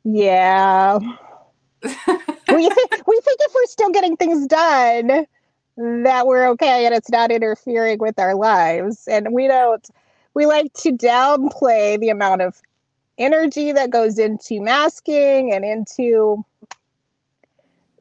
Yeah. 0.03 0.97
we 1.83 2.69
think 2.69 3.07
we 3.07 3.21
think 3.21 3.39
if 3.41 3.53
we're 3.53 3.65
still 3.65 3.91
getting 3.91 4.17
things 4.17 4.47
done 4.47 5.25
that 5.77 6.27
we're 6.27 6.49
okay 6.49 6.85
and 6.85 6.93
it's 6.93 7.09
not 7.09 7.31
interfering 7.31 7.99
with 7.99 8.19
our 8.19 8.35
lives 8.35 9.07
and 9.07 9.31
we 9.31 9.47
don't 9.47 9.89
we 10.33 10.45
like 10.45 10.73
to 10.73 10.91
downplay 10.91 11.97
the 11.99 12.09
amount 12.09 12.41
of 12.41 12.61
energy 13.17 13.71
that 13.71 13.91
goes 13.91 14.19
into 14.19 14.59
masking 14.59 15.53
and 15.53 15.63
into 15.63 16.43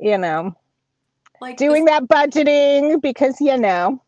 you 0.01 0.19
know 0.19 0.55
like 1.41 1.57
doing 1.57 1.85
that 1.85 2.05
budgeting 2.05 3.01
because 3.01 3.41
you 3.41 3.57
know 3.57 4.01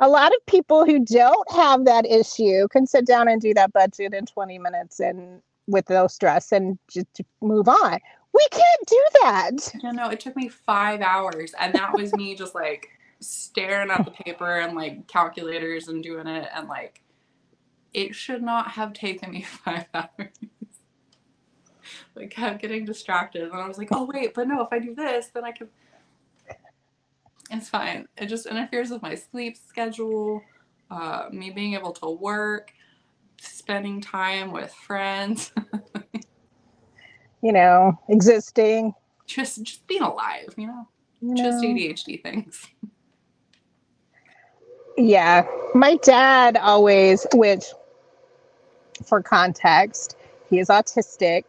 a 0.00 0.08
lot 0.08 0.32
of 0.32 0.46
people 0.46 0.84
who 0.84 1.04
don't 1.04 1.50
have 1.52 1.84
that 1.84 2.06
issue 2.06 2.68
can 2.68 2.86
sit 2.86 3.06
down 3.06 3.28
and 3.28 3.40
do 3.40 3.52
that 3.54 3.72
budget 3.72 4.14
in 4.14 4.26
20 4.26 4.58
minutes 4.58 5.00
and 5.00 5.42
with 5.66 5.88
no 5.90 6.06
stress 6.06 6.52
and 6.52 6.78
just 6.88 7.20
move 7.40 7.68
on 7.68 7.98
we 8.32 8.46
can't 8.50 8.86
do 8.86 9.04
that 9.22 9.74
you 9.82 9.92
know, 9.92 10.10
it 10.10 10.20
took 10.20 10.36
me 10.36 10.48
five 10.48 11.00
hours, 11.00 11.54
and 11.58 11.74
that 11.74 11.92
was 11.92 12.12
me 12.14 12.34
just 12.34 12.54
like 12.54 12.88
staring 13.20 13.90
at 13.90 14.04
the 14.04 14.10
paper 14.10 14.60
and 14.60 14.76
like 14.76 15.06
calculators 15.08 15.88
and 15.88 16.02
doing 16.02 16.26
it, 16.26 16.48
and 16.54 16.68
like 16.68 17.02
it 17.92 18.14
should 18.14 18.42
not 18.42 18.70
have 18.70 18.92
taken 18.92 19.32
me 19.32 19.42
five 19.64 19.86
hours. 19.94 20.28
Like 22.18 22.30
kept 22.30 22.60
getting 22.60 22.84
distracted, 22.84 23.42
and 23.42 23.52
I 23.52 23.66
was 23.66 23.78
like, 23.78 23.88
oh 23.92 24.04
wait, 24.12 24.34
but 24.34 24.48
no, 24.48 24.60
if 24.62 24.68
I 24.70 24.78
do 24.78 24.94
this, 24.94 25.28
then 25.28 25.44
I 25.44 25.52
can. 25.52 25.68
It's 27.50 27.68
fine. 27.68 28.06
It 28.18 28.26
just 28.26 28.46
interferes 28.46 28.90
with 28.90 29.00
my 29.00 29.14
sleep 29.14 29.56
schedule, 29.56 30.42
uh, 30.90 31.28
me 31.32 31.50
being 31.50 31.74
able 31.74 31.92
to 31.92 32.10
work, 32.10 32.72
spending 33.40 34.00
time 34.00 34.52
with 34.52 34.72
friends, 34.72 35.52
you 37.42 37.52
know 37.52 37.98
existing 38.08 38.94
just 39.28 39.62
just 39.62 39.86
being 39.86 40.02
alive. 40.02 40.48
You 40.56 40.66
know, 40.66 40.88
you 41.20 41.36
just? 41.36 41.62
ADHD 41.62 42.20
things. 42.20 42.66
Yeah, 44.96 45.46
my 45.74 45.94
dad 45.96 46.56
always, 46.56 47.24
which 47.34 47.66
for 49.04 49.22
context, 49.22 50.16
he 50.50 50.58
is 50.58 50.68
autistic. 50.68 51.44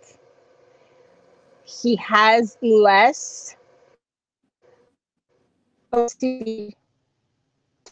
He 1.69 1.95
has 1.97 2.58
less 2.62 3.55
OCD 5.93 6.73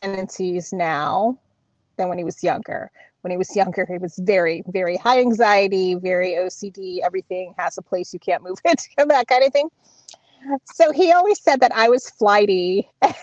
tendencies 0.01 0.73
now 0.73 1.37
than 1.97 2.09
when 2.09 2.17
he 2.17 2.23
was 2.23 2.43
younger. 2.43 2.91
When 3.21 3.31
he 3.31 3.37
was 3.37 3.55
younger, 3.55 3.85
he 3.87 3.97
was 3.97 4.15
very, 4.17 4.63
very 4.67 4.97
high 4.97 5.19
anxiety, 5.19 5.95
very 5.95 6.31
OCD. 6.31 6.99
Everything 7.03 7.53
has 7.57 7.77
a 7.77 7.81
place 7.81 8.13
you 8.13 8.19
can't 8.19 8.43
move 8.43 8.57
it, 8.65 8.87
that 8.97 9.27
kind 9.27 9.43
of 9.43 9.53
thing. 9.53 9.69
So 10.73 10.91
he 10.91 11.11
always 11.11 11.41
said 11.41 11.59
that 11.59 11.71
I 11.75 11.89
was 11.89 12.09
flighty 12.09 12.89
and 13.01 13.13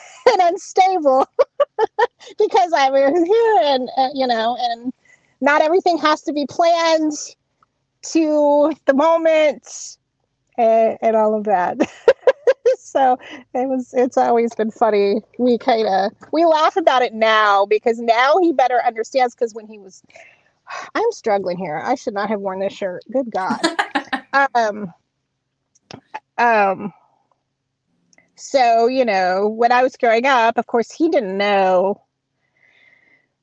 unstable 0.40 1.26
because 2.38 2.72
I 2.72 2.90
was 2.90 3.26
here 3.26 3.58
and 3.62 3.88
uh, 3.96 4.08
you 4.14 4.26
know, 4.26 4.56
and 4.58 4.92
not 5.40 5.62
everything 5.62 5.98
has 5.98 6.22
to 6.22 6.32
be 6.32 6.46
planned 6.46 7.12
to 8.02 8.72
the 8.86 8.94
moment 8.94 9.96
and, 10.58 10.98
and 11.00 11.16
all 11.16 11.34
of 11.34 11.44
that. 11.44 11.78
so 12.78 13.18
it 13.54 13.68
was 13.68 13.92
it's 13.94 14.16
always 14.16 14.54
been 14.54 14.70
funny. 14.70 15.22
We 15.38 15.58
kind 15.58 15.86
of 15.86 16.12
we 16.32 16.44
laugh 16.44 16.76
about 16.76 17.02
it 17.02 17.14
now 17.14 17.66
because 17.66 17.98
now 17.98 18.38
he 18.40 18.52
better 18.52 18.80
understands 18.86 19.34
because 19.34 19.54
when 19.54 19.66
he 19.66 19.78
was 19.78 20.02
I'm 20.94 21.12
struggling 21.12 21.58
here. 21.58 21.80
I 21.84 21.94
should 21.94 22.14
not 22.14 22.28
have 22.28 22.40
worn 22.40 22.60
this 22.60 22.72
shirt. 22.72 23.04
Good 23.12 23.30
God. 23.30 23.60
um 24.54 24.92
um 26.38 26.92
so 28.34 28.88
you 28.88 29.04
know 29.04 29.48
when 29.48 29.70
i 29.70 29.82
was 29.82 29.96
growing 29.96 30.26
up 30.26 30.58
of 30.58 30.66
course 30.66 30.90
he 30.90 31.08
didn't 31.08 31.38
know 31.38 32.02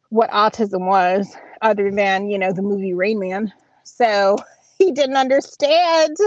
what 0.09 0.29
autism 0.31 0.85
was 0.87 1.33
other 1.61 1.89
than 1.91 2.29
you 2.29 2.37
know 2.37 2.51
the 2.51 2.61
movie 2.61 2.93
rain 2.93 3.19
man 3.19 3.53
so 3.83 4.35
he 4.81 4.91
didn't 4.91 5.17
understand 5.17 6.17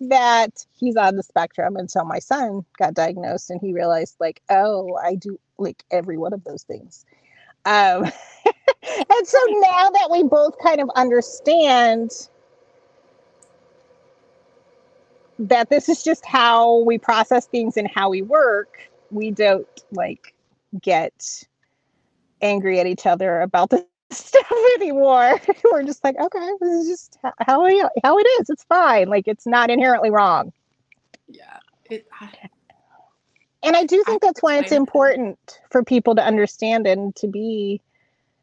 that 0.00 0.66
he's 0.76 0.96
on 0.96 1.14
the 1.14 1.22
spectrum 1.22 1.76
until 1.76 2.04
my 2.04 2.18
son 2.18 2.64
got 2.76 2.92
diagnosed 2.92 3.50
and 3.50 3.60
he 3.60 3.72
realized 3.72 4.16
like 4.18 4.42
oh 4.50 4.96
i 4.96 5.14
do 5.14 5.38
like 5.58 5.84
every 5.90 6.16
one 6.18 6.32
of 6.32 6.42
those 6.44 6.64
things. 6.64 7.04
Um 7.66 8.04
and 8.44 9.26
so 9.26 9.38
now 9.48 9.90
that 9.90 10.08
we 10.10 10.24
both 10.24 10.58
kind 10.58 10.80
of 10.80 10.90
understand 10.96 12.10
that 15.38 15.70
this 15.70 15.88
is 15.88 16.02
just 16.02 16.26
how 16.26 16.78
we 16.80 16.98
process 16.98 17.46
things 17.46 17.76
and 17.76 17.88
how 17.94 18.10
we 18.10 18.22
work 18.22 18.90
we 19.10 19.30
don't 19.30 19.84
like 19.92 20.34
get 20.82 21.44
angry 22.42 22.80
at 22.80 22.86
each 22.86 23.06
other 23.06 23.40
about 23.42 23.70
the 23.70 23.86
stuff 24.12 24.50
anymore. 24.76 25.40
We're 25.72 25.82
just 25.84 26.04
like, 26.04 26.16
okay, 26.18 26.50
this 26.60 26.70
is 26.70 26.88
just 26.88 27.18
how 27.40 27.66
it, 27.66 27.86
how 28.04 28.18
it 28.18 28.26
is. 28.40 28.50
It's 28.50 28.64
fine. 28.64 29.08
Like 29.08 29.28
it's 29.28 29.46
not 29.46 29.70
inherently 29.70 30.10
wrong. 30.10 30.52
Yeah. 31.28 31.58
It, 31.90 32.06
I, 32.20 32.30
And 33.62 33.76
I 33.76 33.84
do 33.84 34.02
think 34.04 34.24
I 34.24 34.28
that's 34.28 34.42
why 34.42 34.58
it's 34.58 34.72
it. 34.72 34.76
important 34.76 35.38
for 35.70 35.84
people 35.84 36.14
to 36.16 36.24
understand 36.24 36.86
and 36.86 37.14
to 37.16 37.26
be 37.28 37.80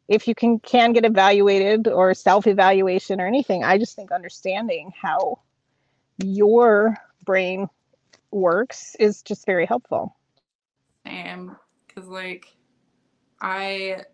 if 0.08 0.26
you 0.28 0.34
can 0.34 0.58
can 0.60 0.92
get 0.92 1.04
evaluated 1.04 1.88
or 1.88 2.14
self-evaluation 2.14 3.20
or 3.20 3.26
anything. 3.26 3.64
I 3.64 3.78
just 3.78 3.94
think 3.96 4.12
understanding 4.12 4.92
how 5.00 5.40
your 6.18 6.96
brain 7.24 7.68
works 8.30 8.96
is 8.98 9.22
just 9.22 9.46
very 9.46 9.66
helpful. 9.66 10.16
same. 11.06 11.56
Because, 11.86 12.08
like, 12.08 12.46
I 13.40 14.04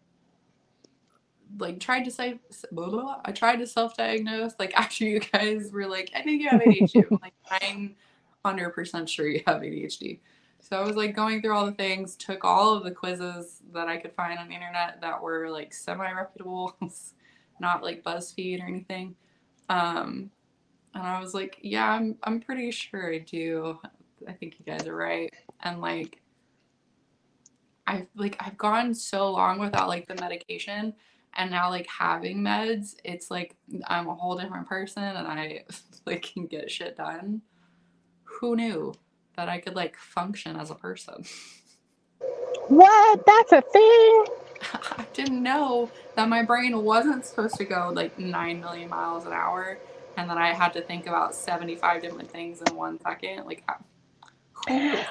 like 1.59 1.81
tried 1.81 2.05
to 2.05 2.11
say 2.11 2.39
blah, 2.73 2.89
blah, 2.89 3.03
blah. 3.03 3.21
I 3.25 3.33
tried 3.33 3.57
to 3.57 3.67
self-diagnose 3.67 4.55
like 4.59 4.75
after 4.77 5.05
you 5.05 5.21
guys 5.21 5.71
were 5.73 5.87
like 5.87 6.11
I 6.15 6.23
think 6.23 6.43
you 6.43 6.49
have 6.49 6.61
ADHD 6.61 7.05
I'm 7.11 7.19
like 7.23 7.35
I'm 7.51 7.97
100% 8.45 9.09
sure 9.09 9.27
you 9.27 9.43
have 9.47 9.63
ADHD 9.63 10.21
so 10.61 10.81
I 10.81 10.85
was 10.85 10.97
like 10.97 11.15
going 11.15 11.43
through 11.43 11.55
all 11.55 11.67
the 11.67 11.73
things 11.73 12.17
took 12.17 12.45
all 12.45 12.75
of 12.75 12.85
the 12.85 12.91
quizzes 12.91 13.61
that 13.73 13.89
I 13.89 13.97
could 13.97 14.13
find 14.13 14.39
on 14.39 14.49
the 14.49 14.55
internet 14.55 15.01
that 15.01 15.23
were 15.23 15.51
like 15.51 15.73
semi-reputable 15.73 16.77
not 17.61 17.83
like 17.83 18.03
BuzzFeed 18.03 18.63
or 18.63 18.67
anything. 18.67 19.15
Um 19.69 20.31
and 20.95 21.03
I 21.03 21.21
was 21.21 21.35
like 21.35 21.59
yeah 21.63 21.91
I'm 21.91 22.17
I'm 22.23 22.41
pretty 22.41 22.71
sure 22.71 23.13
I 23.13 23.19
do. 23.19 23.79
I 24.27 24.33
think 24.33 24.57
you 24.59 24.65
guys 24.65 24.87
are 24.87 24.97
right. 24.97 25.33
And 25.63 25.81
like 25.81 26.21
I've 27.87 28.07
like 28.17 28.37
I've 28.41 28.57
gone 28.57 28.95
so 28.95 29.31
long 29.31 29.59
without 29.59 29.89
like 29.89 30.07
the 30.07 30.15
medication 30.15 30.95
and 31.37 31.51
now 31.51 31.71
like 31.71 31.87
having 31.89 32.39
meds 32.41 32.95
it's 33.05 33.31
like 33.31 33.57
i'm 33.89 34.09
a 34.09 34.15
whole 34.15 34.39
different 34.39 34.69
person 34.69 35.03
and 35.03 35.27
i 35.29 35.65
like 36.07 36.23
can 36.23 36.47
get 36.47 36.71
shit 36.71 36.97
done 36.97 37.43
who 38.25 38.57
knew 38.57 38.93
that 39.37 39.49
i 39.49 39.59
could 39.61 39.75
like 39.77 39.97
function 39.97 40.57
as 40.57 40.71
a 40.71 40.75
person 40.75 41.25
What? 42.69 43.25
That's 43.27 43.53
a 43.53 43.61
thing. 43.61 44.25
i 44.99 45.07
didn't 45.13 45.43
know 45.43 45.91
that 46.17 46.29
my 46.29 46.43
brain 46.43 46.83
wasn't 46.83 47.25
supposed 47.27 47.57
to 47.57 47.65
go 47.65 47.93
like 47.95 48.19
9 48.19 48.61
million 48.61 48.89
miles 48.89 49.27
an 49.27 49.33
hour 49.33 49.79
and 50.17 50.31
that 50.31 50.39
i 50.39 50.53
had 50.53 50.73
to 50.73 50.81
think 50.83 51.07
about 51.07 51.35
75 51.35 52.03
different 52.03 52.31
things 52.31 52.63
in 52.63 52.75
one 52.77 52.99
second 53.01 53.45
like 53.47 53.65
I- 53.69 53.75
who 54.69 54.81
knew? 54.81 55.05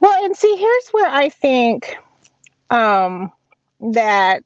Well, 0.00 0.24
and 0.24 0.36
see, 0.36 0.56
here's 0.56 0.88
where 0.90 1.08
I 1.10 1.28
think 1.28 1.96
um, 2.70 3.32
that 3.80 4.44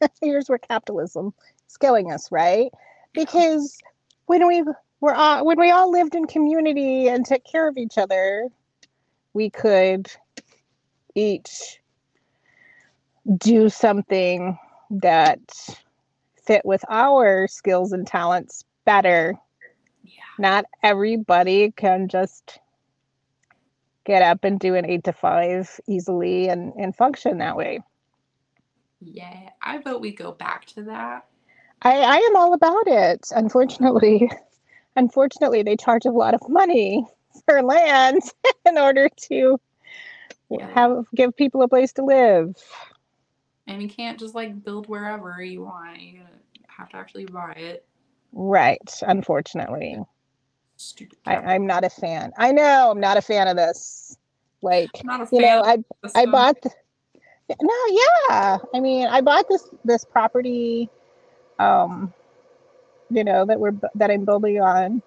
here's 0.20 0.48
where 0.48 0.58
capitalism 0.58 1.32
is 1.68 1.76
killing 1.76 2.12
us, 2.12 2.30
right? 2.30 2.70
Because 3.14 3.78
when 4.26 4.46
we 4.46 4.64
were 5.00 5.14
all, 5.14 5.44
when 5.44 5.58
we 5.58 5.70
all 5.70 5.90
lived 5.90 6.14
in 6.14 6.26
community 6.26 7.08
and 7.08 7.24
took 7.24 7.44
care 7.44 7.68
of 7.68 7.76
each 7.76 7.98
other, 7.98 8.48
we 9.32 9.50
could 9.50 10.10
each 11.14 11.80
do 13.38 13.68
something 13.68 14.58
that 14.90 15.40
fit 16.46 16.64
with 16.64 16.84
our 16.88 17.48
skills 17.48 17.92
and 17.92 18.06
talents 18.06 18.64
better. 18.84 19.34
yeah 20.04 20.22
Not 20.38 20.64
everybody 20.82 21.72
can 21.72 22.08
just 22.08 22.60
get 24.04 24.22
up 24.22 24.44
and 24.44 24.60
do 24.60 24.76
an 24.76 24.86
eight 24.86 25.04
to 25.04 25.12
five 25.12 25.80
easily 25.88 26.48
and, 26.48 26.72
and 26.74 26.94
function 26.94 27.38
that 27.38 27.56
way. 27.56 27.80
Yeah 29.06 29.50
i 29.62 29.78
vote 29.78 30.00
we 30.00 30.12
go 30.12 30.32
back 30.32 30.66
to 30.66 30.82
that 30.84 31.26
I, 31.82 32.00
I 32.00 32.16
am 32.16 32.36
all 32.36 32.52
about 32.54 32.86
it. 32.86 33.28
Unfortunately, 33.34 34.30
unfortunately, 34.96 35.62
they 35.62 35.76
charge 35.76 36.06
a 36.06 36.10
lot 36.10 36.34
of 36.34 36.48
money 36.48 37.06
for 37.46 37.62
land 37.62 38.22
in 38.66 38.78
order 38.78 39.08
to 39.30 39.58
Yeah. 40.50 40.68
have 40.74 41.06
give 41.14 41.36
people 41.36 41.62
a 41.62 41.68
place 41.68 41.92
to 41.94 42.04
live. 42.04 42.54
and 43.66 43.82
you 43.82 43.88
can't 43.88 44.18
just 44.18 44.34
like 44.34 44.62
build 44.64 44.88
wherever 44.88 45.42
you 45.42 45.62
want 45.62 46.00
you 46.00 46.20
have 46.68 46.88
to 46.90 46.96
actually 46.96 47.26
buy 47.26 47.52
it 47.52 47.86
Right. 48.32 49.02
Unfortunately, 49.02 49.98
stupid 50.76 51.18
I, 51.26 51.36
I'm 51.36 51.66
not 51.66 51.84
a 51.84 51.90
fan. 51.90 52.32
I 52.36 52.52
know 52.52 52.90
I'm 52.90 53.00
not 53.00 53.16
a 53.16 53.22
fan 53.22 53.48
of 53.48 53.56
this. 53.56 54.16
Like, 54.62 55.02
I'm 55.02 55.06
not 55.06 55.22
a 55.22 55.26
you 55.30 55.40
know, 55.40 55.62
I 55.64 55.78
I 56.14 56.26
bought. 56.26 56.56
th- 56.62 56.74
no, 57.48 57.74
yeah. 57.90 58.58
I 58.74 58.80
mean, 58.80 59.06
I 59.06 59.20
bought 59.20 59.48
this 59.48 59.68
this 59.84 60.04
property, 60.04 60.88
um, 61.58 62.12
you 63.10 63.24
know 63.24 63.44
that 63.44 63.58
we're 63.58 63.74
that 63.94 64.10
I'm 64.10 64.24
building 64.24 64.60
on. 64.60 65.02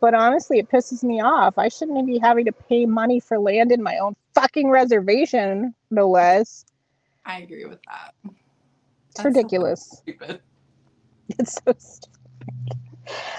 But 0.00 0.14
honestly, 0.14 0.58
it 0.58 0.68
pisses 0.68 1.04
me 1.04 1.20
off. 1.20 1.58
I 1.58 1.68
shouldn't 1.68 2.06
be 2.06 2.18
having 2.18 2.44
to 2.46 2.52
pay 2.52 2.86
money 2.86 3.20
for 3.20 3.38
land 3.38 3.70
in 3.70 3.82
my 3.82 3.98
own 3.98 4.16
fucking 4.34 4.68
reservation, 4.68 5.74
no 5.92 6.08
less. 6.08 6.64
I 7.24 7.40
agree 7.42 7.66
with 7.66 7.78
that. 7.86 8.14
It's 8.24 9.22
That's 9.22 9.24
ridiculous. 9.26 9.98
Stupid. 10.02 10.40
It's 11.38 11.54
so 11.64 11.72
stupid. 11.78 12.18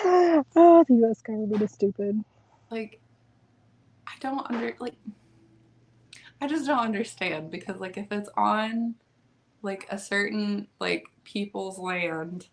Oh, 0.55 0.83
the 0.87 0.95
U.S. 0.95 1.21
government 1.21 1.61
is 1.61 1.71
stupid. 1.71 2.23
Like, 2.71 2.99
I 4.07 4.11
don't 4.19 4.49
under 4.49 4.73
like. 4.79 4.95
I 6.43 6.47
just 6.47 6.67
don't 6.67 6.79
understand 6.79 7.51
because 7.51 7.79
like 7.79 7.97
if 7.97 8.11
it's 8.11 8.29
on, 8.35 8.95
like 9.61 9.87
a 9.89 9.97
certain 9.97 10.67
like 10.77 11.05
people's 11.23 11.79
land, 11.79 12.47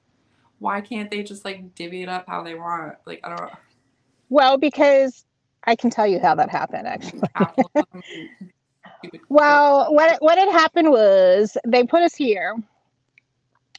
why 0.60 0.80
can't 0.80 1.10
they 1.10 1.24
just 1.24 1.44
like 1.44 1.74
divvy 1.74 2.04
it 2.04 2.08
up 2.08 2.26
how 2.28 2.44
they 2.44 2.54
want? 2.54 2.94
Like 3.04 3.20
I 3.24 3.34
don't. 3.34 3.50
Well, 4.28 4.58
because 4.58 5.24
I 5.64 5.74
can 5.74 5.90
tell 5.90 6.06
you 6.06 6.20
how 6.20 6.36
that 6.36 6.50
happened. 6.50 6.86
Actually. 6.86 7.22
Well, 9.30 9.94
what 9.94 10.20
what 10.20 10.38
had 10.38 10.50
happened 10.50 10.90
was 10.90 11.56
they 11.66 11.84
put 11.84 12.02
us 12.02 12.14
here. 12.14 12.54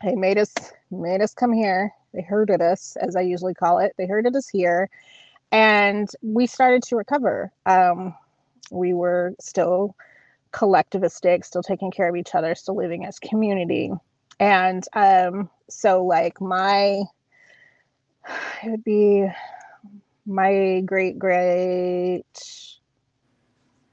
They 0.04 0.16
made 0.16 0.38
us 0.38 0.52
made 0.90 1.22
us 1.22 1.34
come 1.34 1.54
here. 1.54 1.94
They 2.14 2.22
herded 2.22 2.60
us, 2.60 2.98
as 3.00 3.16
I 3.16 3.22
usually 3.22 3.54
call 3.54 3.80
it. 3.80 3.94
They 3.98 4.08
herded 4.08 4.36
us 4.36 4.50
here, 4.50 4.90
and 5.52 6.10
we 6.24 6.48
started 6.48 6.84
to 6.84 6.96
recover. 6.96 7.52
Um, 7.66 8.16
we 8.72 8.94
were 8.94 9.36
still 9.40 9.96
collectivistic, 10.52 11.46
still 11.46 11.64
taking 11.64 11.92
care 11.92 12.10
of 12.10 12.16
each 12.16 12.34
other, 12.34 12.56
still 12.56 12.76
living 12.76 13.06
as 13.06 13.20
community, 13.20 13.92
and 14.40 14.84
um, 14.94 15.50
so 15.70 16.04
like 16.04 16.42
my 16.42 17.04
it 18.64 18.70
would 18.70 18.84
be 18.84 19.28
my 20.26 20.82
great 20.86 21.18
great 21.20 22.24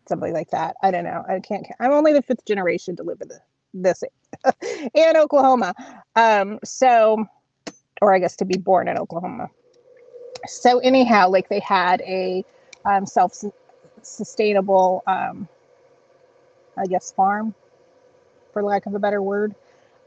something 0.07 0.33
like 0.33 0.51
that. 0.51 0.77
I 0.83 0.91
don't 0.91 1.05
know. 1.05 1.25
I 1.29 1.41
can't. 1.41 1.67
I'm 1.81 1.93
only 1.93 2.12
the 2.12 2.23
fifth 2.23 2.45
generation 2.45 2.97
to 2.97 3.03
live 3.03 3.21
in 3.21 3.29
the, 3.29 3.41
this 3.75 4.03
in 4.95 5.17
Oklahoma. 5.17 5.75
Um, 6.17 6.59
so, 6.64 7.27
or 8.01 8.14
I 8.14 8.19
guess 8.19 8.37
to 8.37 8.45
be 8.45 8.57
born 8.57 8.88
in 8.88 8.99
Oklahoma. 8.99 9.49
So 10.47 10.79
anyhow, 10.79 11.29
like 11.29 11.49
they 11.49 11.61
had 11.61 12.01
a 12.03 12.45
um, 12.85 13.07
self-sustainable, 14.05 15.03
um, 15.07 15.49
I 16.77 16.87
guess, 16.87 17.13
farm, 17.13 17.55
for 18.53 18.63
lack 18.63 18.87
of 18.87 18.95
a 18.95 18.99
better 18.99 19.23
word, 19.23 19.55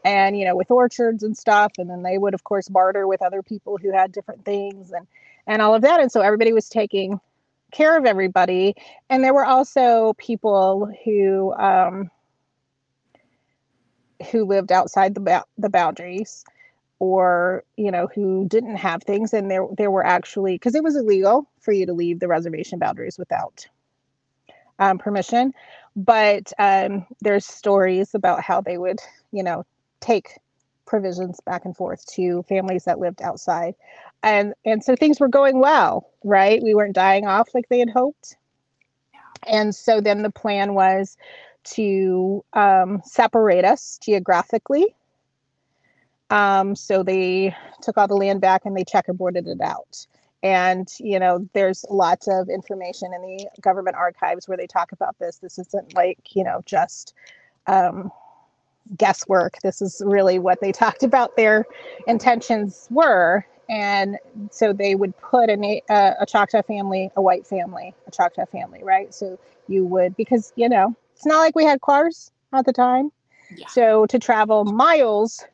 and 0.04 0.38
you 0.38 0.46
know, 0.46 0.56
with 0.56 0.72
orchards 0.72 1.24
and 1.24 1.38
stuff. 1.38 1.74
And 1.78 1.90
then 1.90 2.04
they 2.04 2.18
would, 2.18 2.34
of 2.34 2.44
course, 2.44 2.70
barter 2.70 3.08
with 3.08 3.22
other 3.22 3.42
people 3.42 3.78
who 3.78 3.92
had 3.92 4.12
different 4.12 4.46
things 4.46 4.92
and 4.92 5.08
and 5.48 5.62
all 5.62 5.76
of 5.76 5.82
that. 5.82 6.00
And 6.00 6.12
so 6.12 6.22
everybody 6.22 6.54
was 6.54 6.70
taking 6.70 7.20
care 7.72 7.98
of 7.98 8.06
everybody 8.06 8.76
and 9.10 9.24
there 9.24 9.34
were 9.34 9.46
also 9.46 10.14
people 10.18 10.92
who 11.06 11.54
um, 11.54 12.12
who 14.32 14.46
lived 14.46 14.72
outside 14.72 15.16
the 15.16 15.22
ba- 15.22 15.46
the 15.58 15.70
boundaries 15.70 16.44
or 17.00 17.64
you 17.78 17.92
know 17.92 18.08
who 18.14 18.46
didn't 18.48 18.76
have 18.76 19.02
things 19.04 19.34
and 19.34 19.50
there 19.50 19.66
there 19.78 19.90
were 19.90 20.06
actually 20.06 20.56
because 20.56 20.76
it 20.76 20.84
was 20.84 20.96
illegal 20.96 21.50
for 21.60 21.72
you 21.72 21.86
to 21.86 21.94
leave 21.94 22.20
the 22.20 22.28
reservation 22.28 22.78
boundaries 22.78 23.18
without 23.18 23.68
um, 24.82 24.98
permission 24.98 25.54
but 25.96 26.52
um, 26.60 27.06
there's 27.22 27.46
stories 27.46 28.14
about 28.14 28.42
how 28.42 28.60
they 28.60 28.78
would 28.78 29.00
you 29.32 29.44
know 29.44 29.66
take 30.02 30.40
provisions 30.86 31.40
back 31.46 31.64
and 31.64 31.76
forth 31.78 32.06
to 32.06 32.44
families 32.50 32.84
that 32.84 33.00
lived 33.00 33.22
outside. 33.22 33.76
And 34.24 34.54
and 34.66 34.84
so 34.84 34.96
things 34.96 35.20
were 35.20 35.30
going 35.30 35.60
well 35.60 36.12
right? 36.24 36.62
We 36.62 36.76
weren't 36.76 36.96
dying 36.96 37.26
off 37.26 37.50
like 37.54 37.68
they 37.70 37.80
had 37.80 37.90
hoped. 37.90 38.36
And 39.48 39.74
so 39.74 40.02
then 40.02 40.22
the 40.22 40.30
plan 40.30 40.74
was 40.74 41.18
to 41.64 42.44
um, 42.54 43.02
separate 43.04 43.66
us 43.66 44.00
geographically. 44.04 44.96
Um, 46.30 46.76
so 46.76 47.04
they 47.04 47.56
took 47.82 47.98
all 47.98 48.08
the 48.08 48.16
land 48.16 48.42
back 48.42 48.66
and 48.66 48.76
they 48.76 48.84
checkerboarded 48.84 49.48
it 49.48 49.62
out 49.62 50.06
and 50.44 50.92
you 51.00 51.20
know 51.20 51.48
there's 51.54 51.86
lots 51.90 52.28
of 52.28 52.50
information 52.50 53.14
in 53.14 53.22
the 53.22 53.48
government 53.62 53.96
archives 53.96 54.48
where 54.48 54.58
they 54.58 54.68
talk 54.68 54.92
about 54.92 55.18
this 55.20 55.38
this 55.38 55.60
isn't 55.60 55.94
like 55.96 56.18
you 56.36 56.44
know 56.44 56.62
just 56.66 57.14
um, 57.68 58.12
guesswork. 58.98 59.58
This 59.62 59.82
is 59.82 60.02
really 60.06 60.40
what 60.40 60.62
they 60.62 60.72
talked 60.72 61.04
about 61.04 61.36
their 61.36 61.66
intentions 62.08 62.88
were. 62.90 63.46
And 63.70 64.18
so 64.52 64.74
they 64.74 64.96
would 64.96 65.18
put 65.18 65.50
a, 65.50 65.82
uh, 65.90 66.14
a 66.20 66.26
Choctaw 66.26 66.62
family, 66.64 67.10
a 67.16 67.22
white 67.22 67.48
family, 67.48 67.96
a 68.06 68.12
Choctaw 68.12 68.46
family, 68.48 68.84
right? 68.84 69.14
So 69.14 69.40
you 69.68 69.86
would, 69.86 70.18
because, 70.18 70.52
you 70.56 70.68
know, 70.68 70.94
it's 71.16 71.26
not 71.26 71.38
like 71.38 71.56
we 71.56 71.64
had 71.64 71.80
cars 71.80 72.32
at 72.52 72.66
the 72.66 72.74
time. 72.74 73.12
Yeah. 73.56 73.68
So 73.68 74.06
to 74.08 74.20
travel 74.20 74.66
miles 74.66 75.46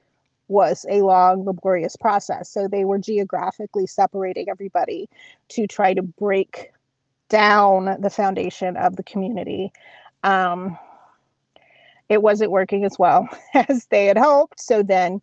was 0.47 0.85
a 0.89 1.01
long, 1.01 1.45
laborious 1.45 1.95
process. 1.95 2.49
So 2.49 2.67
they 2.67 2.85
were 2.85 2.99
geographically 2.99 3.87
separating 3.87 4.49
everybody 4.49 5.09
to 5.49 5.67
try 5.67 5.93
to 5.93 6.01
break 6.01 6.71
down 7.29 8.01
the 8.01 8.09
foundation 8.09 8.77
of 8.77 8.95
the 8.95 9.03
community. 9.03 9.71
Um, 10.23 10.77
it 12.09 12.21
wasn't 12.21 12.51
working 12.51 12.85
as 12.85 12.97
well 12.97 13.27
as 13.53 13.85
they 13.87 14.05
had 14.05 14.17
hoped. 14.17 14.59
So 14.59 14.83
then, 14.83 15.21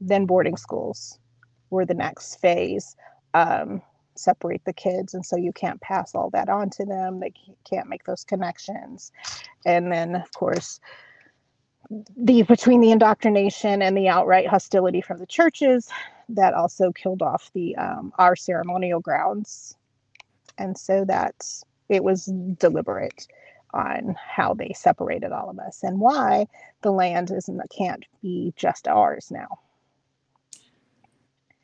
then 0.00 0.26
boarding 0.26 0.56
schools 0.56 1.18
were 1.70 1.84
the 1.84 1.94
next 1.94 2.36
phase. 2.36 2.96
Um, 3.34 3.82
separate 4.14 4.62
the 4.64 4.72
kids, 4.72 5.14
and 5.14 5.24
so 5.24 5.36
you 5.36 5.52
can't 5.52 5.80
pass 5.80 6.14
all 6.14 6.30
that 6.30 6.48
on 6.48 6.70
to 6.70 6.84
them. 6.84 7.20
They 7.20 7.32
can't 7.64 7.88
make 7.88 8.04
those 8.04 8.24
connections, 8.24 9.10
and 9.64 9.90
then 9.90 10.14
of 10.16 10.30
course, 10.32 10.80
the 12.16 12.42
between 12.42 12.80
the 12.80 12.90
indoctrination 12.90 13.82
and 13.82 13.96
the 13.96 14.08
outright 14.08 14.46
hostility 14.46 15.00
from 15.00 15.18
the 15.18 15.26
churches, 15.26 15.88
that 16.28 16.54
also 16.54 16.92
killed 16.92 17.22
off 17.22 17.50
the 17.54 17.76
um, 17.76 18.12
our 18.18 18.36
ceremonial 18.36 19.00
grounds, 19.00 19.76
and 20.58 20.76
so 20.76 21.04
that 21.04 21.34
it 21.88 22.02
was 22.02 22.26
deliberate 22.58 23.26
on 23.74 24.14
how 24.18 24.54
they 24.54 24.72
separated 24.74 25.32
all 25.32 25.48
of 25.48 25.58
us 25.58 25.82
and 25.82 25.98
why 25.98 26.46
the 26.82 26.92
land 26.92 27.30
isn't 27.30 27.60
can't 27.76 28.04
be 28.20 28.52
just 28.56 28.86
ours 28.86 29.30
now. 29.30 29.58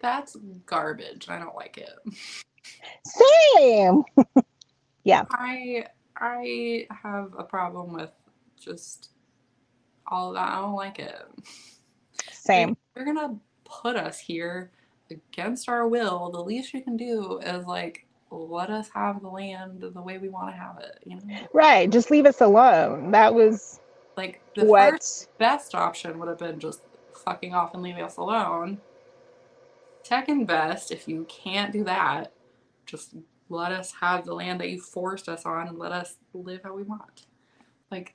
That's 0.00 0.36
garbage. 0.64 1.28
I 1.28 1.38
don't 1.38 1.56
like 1.56 1.78
it. 1.78 1.98
Same. 3.56 4.04
Yeah. 5.04 5.24
I 5.30 5.86
I 6.18 6.86
have 7.02 7.32
a 7.38 7.42
problem 7.42 7.94
with 7.94 8.10
just 8.60 9.12
all 10.08 10.30
of 10.30 10.34
that. 10.34 10.52
I 10.52 10.60
don't 10.60 10.74
like 10.74 10.98
it. 10.98 11.22
Same. 12.32 12.76
You're 12.96 13.04
gonna 13.04 13.36
put 13.64 13.96
us 13.96 14.18
here 14.18 14.70
against 15.10 15.68
our 15.68 15.86
will. 15.86 16.30
The 16.30 16.42
least 16.42 16.74
you 16.74 16.82
can 16.82 16.96
do 16.96 17.38
is 17.38 17.66
like 17.66 18.06
let 18.30 18.70
us 18.70 18.90
have 18.94 19.22
the 19.22 19.28
land 19.28 19.80
the 19.80 20.02
way 20.02 20.18
we 20.18 20.28
want 20.28 20.54
to 20.54 20.60
have 20.60 20.78
it. 20.78 20.98
You 21.04 21.16
know, 21.16 21.48
Right. 21.52 21.90
Just 21.90 22.10
leave 22.10 22.26
us 22.26 22.40
alone. 22.40 23.10
That 23.10 23.34
was 23.34 23.80
like 24.16 24.40
the 24.54 24.64
what 24.64 24.92
first 24.92 25.38
best 25.38 25.74
option 25.74 26.18
would 26.18 26.28
have 26.28 26.38
been 26.38 26.58
just 26.58 26.82
fucking 27.24 27.54
off 27.54 27.74
and 27.74 27.82
leaving 27.82 28.02
us 28.02 28.16
alone. 28.16 28.78
Second 30.02 30.46
best, 30.46 30.90
if 30.90 31.06
you 31.06 31.26
can't 31.28 31.72
do 31.72 31.84
that, 31.84 32.32
just 32.86 33.14
let 33.50 33.72
us 33.72 33.92
have 34.00 34.24
the 34.24 34.34
land 34.34 34.60
that 34.60 34.70
you 34.70 34.80
forced 34.80 35.28
us 35.28 35.44
on 35.44 35.68
and 35.68 35.78
let 35.78 35.92
us 35.92 36.16
live 36.32 36.62
how 36.64 36.74
we 36.74 36.82
want. 36.82 37.26
Like, 37.90 38.14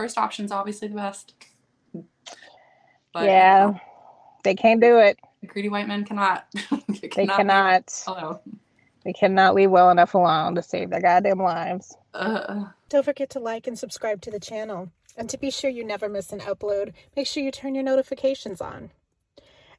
first 0.00 0.16
option's 0.16 0.50
obviously 0.50 0.88
the 0.88 0.94
best. 0.94 1.34
But 3.12 3.24
yeah. 3.24 3.74
They 4.44 4.54
can't 4.54 4.80
do 4.80 4.96
it. 4.98 5.18
greedy 5.46 5.68
white 5.68 5.86
men 5.88 6.04
cannot. 6.06 6.46
They 7.02 7.26
cannot. 7.26 7.92
alone. 8.06 8.38
They 9.04 9.12
cannot 9.12 9.54
leave 9.54 9.70
well 9.70 9.90
enough 9.90 10.14
alone 10.14 10.54
to 10.54 10.62
save 10.62 10.88
their 10.88 11.02
goddamn 11.02 11.38
lives. 11.42 11.96
Uh, 12.14 12.64
Don't 12.88 13.04
forget 13.04 13.28
to 13.30 13.40
like 13.40 13.66
and 13.66 13.78
subscribe 13.78 14.22
to 14.22 14.30
the 14.30 14.40
channel. 14.40 14.90
And 15.18 15.28
to 15.28 15.36
be 15.36 15.50
sure 15.50 15.68
you 15.68 15.84
never 15.84 16.08
miss 16.08 16.32
an 16.32 16.40
upload, 16.40 16.92
make 17.14 17.26
sure 17.26 17.42
you 17.42 17.50
turn 17.50 17.74
your 17.74 17.84
notifications 17.84 18.60
on. 18.62 18.90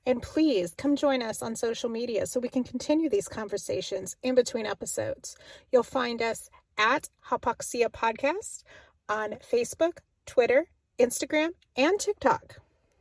And 0.05 0.21
please 0.21 0.75
come 0.77 0.95
join 0.95 1.23
us 1.23 1.41
on 1.41 1.55
social 1.55 1.89
media 1.89 2.27
so 2.27 2.39
we 2.39 2.49
can 2.49 2.63
continue 2.63 3.09
these 3.09 3.27
conversations 3.27 4.15
in 4.21 4.35
between 4.35 4.67
episodes. 4.67 5.35
You'll 5.71 5.83
find 5.83 6.21
us 6.21 6.49
at 6.77 7.09
Hypoxia 7.29 7.89
Podcast 7.89 8.63
on 9.09 9.35
Facebook, 9.51 9.97
Twitter, 10.25 10.67
Instagram, 10.99 11.49
and 11.75 11.99
TikTok. 11.99 12.60